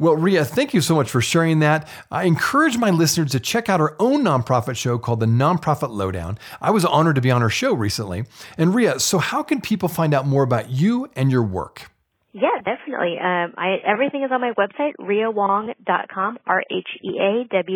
Well, 0.00 0.16
Rhea, 0.16 0.44
thank 0.44 0.74
you 0.74 0.80
so 0.80 0.96
much 0.96 1.08
for 1.08 1.20
sharing 1.20 1.60
that. 1.60 1.88
I 2.10 2.24
encourage 2.24 2.76
my 2.76 2.90
listeners 2.90 3.30
to 3.30 3.40
check 3.40 3.68
out 3.68 3.80
our 3.80 3.94
own 4.00 4.24
nonprofit 4.24 4.76
show 4.76 4.98
called 4.98 5.20
the 5.20 5.26
Nonprofit 5.26 5.90
Lowdown. 5.90 6.38
I 6.60 6.72
was 6.72 6.84
honored 6.84 7.14
to 7.14 7.20
be 7.20 7.30
on 7.30 7.40
her 7.40 7.50
show 7.50 7.72
recently. 7.72 8.24
And 8.58 8.74
Rhea, 8.74 8.98
so 8.98 9.18
how 9.18 9.44
can 9.44 9.60
people 9.60 9.88
find 9.88 10.12
out 10.12 10.26
more 10.26 10.42
about 10.42 10.70
you 10.70 11.08
and 11.14 11.30
your 11.30 11.44
work? 11.44 11.88
Yeah, 12.36 12.60
definitely. 12.62 13.16
Um, 13.16 13.54
I, 13.56 13.76
everything 13.86 14.22
is 14.22 14.30
on 14.30 14.42
my 14.42 14.52
website, 14.58 14.92
rheawong.com, 15.00 16.38
R-H-E-A-W-O-N-G 16.46 17.66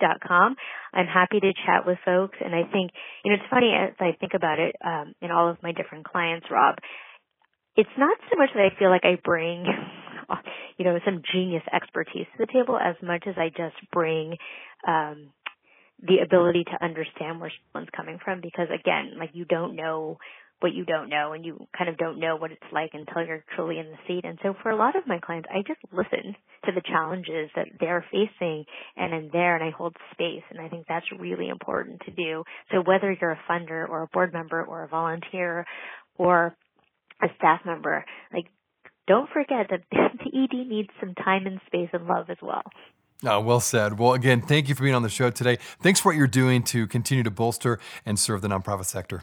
dot 0.00 0.16
com. 0.26 0.56
I'm 0.94 1.04
happy 1.04 1.40
to 1.40 1.52
chat 1.66 1.84
with 1.84 1.98
folks, 2.02 2.38
and 2.42 2.54
I 2.54 2.62
think, 2.72 2.92
you 3.22 3.30
know, 3.30 3.36
it's 3.36 3.44
funny 3.50 3.74
as 3.76 3.92
I 4.00 4.16
think 4.18 4.32
about 4.32 4.58
it, 4.60 4.76
um, 4.82 5.12
in 5.20 5.30
all 5.30 5.50
of 5.50 5.62
my 5.62 5.72
different 5.72 6.06
clients, 6.08 6.46
Rob, 6.50 6.76
it's 7.76 7.90
not 7.98 8.16
so 8.32 8.38
much 8.38 8.48
that 8.54 8.62
I 8.64 8.70
feel 8.78 8.88
like 8.88 9.04
I 9.04 9.18
bring, 9.22 9.66
you 10.78 10.86
know, 10.86 10.98
some 11.04 11.20
genius 11.30 11.64
expertise 11.70 12.24
to 12.32 12.46
the 12.46 12.46
table 12.50 12.78
as 12.78 12.96
much 13.02 13.24
as 13.26 13.34
I 13.36 13.50
just 13.50 13.76
bring, 13.92 14.38
um, 14.88 15.34
the 16.02 16.18
ability 16.24 16.64
to 16.64 16.84
understand 16.84 17.40
where 17.40 17.52
someone's 17.72 17.90
coming 17.96 18.18
from 18.24 18.40
because 18.40 18.68
again, 18.68 19.18
like 19.18 19.30
you 19.32 19.44
don't 19.46 19.76
know 19.76 20.18
what 20.60 20.72
you 20.72 20.84
don't 20.84 21.08
know 21.08 21.32
and 21.32 21.44
you 21.44 21.66
kind 21.76 21.90
of 21.90 21.98
don't 21.98 22.18
know 22.18 22.36
what 22.36 22.50
it's 22.50 22.72
like 22.72 22.90
until 22.94 23.26
you're 23.26 23.44
truly 23.54 23.78
in 23.78 23.86
the 23.86 23.98
seat. 24.06 24.24
And 24.24 24.38
so 24.42 24.54
for 24.62 24.70
a 24.70 24.76
lot 24.76 24.96
of 24.96 25.06
my 25.06 25.18
clients, 25.18 25.48
I 25.52 25.60
just 25.66 25.80
listen 25.92 26.34
to 26.64 26.72
the 26.72 26.80
challenges 26.80 27.50
that 27.54 27.68
they're 27.78 28.04
facing 28.10 28.64
and 28.96 29.14
I'm 29.14 29.30
there 29.32 29.54
and 29.56 29.64
I 29.64 29.70
hold 29.70 29.96
space. 30.12 30.42
And 30.50 30.60
I 30.60 30.68
think 30.68 30.86
that's 30.88 31.06
really 31.18 31.48
important 31.48 32.00
to 32.06 32.10
do. 32.10 32.44
So 32.72 32.82
whether 32.84 33.14
you're 33.20 33.32
a 33.32 33.40
funder 33.50 33.88
or 33.88 34.02
a 34.02 34.08
board 34.08 34.32
member 34.32 34.62
or 34.64 34.84
a 34.84 34.88
volunteer 34.88 35.66
or 36.16 36.56
a 37.22 37.26
staff 37.36 37.60
member, 37.66 38.04
like 38.32 38.46
don't 39.06 39.28
forget 39.30 39.66
that 39.70 39.82
the 39.90 40.30
ED 40.32 40.66
needs 40.66 40.88
some 41.00 41.14
time 41.14 41.46
and 41.46 41.60
space 41.66 41.90
and 41.92 42.06
love 42.06 42.30
as 42.30 42.38
well. 42.42 42.62
Oh, 43.24 43.40
well 43.40 43.60
said. 43.60 43.98
Well, 43.98 44.12
again, 44.12 44.42
thank 44.42 44.68
you 44.68 44.74
for 44.74 44.82
being 44.82 44.94
on 44.94 45.02
the 45.02 45.08
show 45.08 45.30
today. 45.30 45.58
Thanks 45.80 46.00
for 46.00 46.10
what 46.10 46.16
you're 46.16 46.26
doing 46.26 46.62
to 46.64 46.86
continue 46.86 47.24
to 47.24 47.30
bolster 47.30 47.78
and 48.04 48.18
serve 48.18 48.42
the 48.42 48.48
nonprofit 48.48 48.84
sector. 48.84 49.22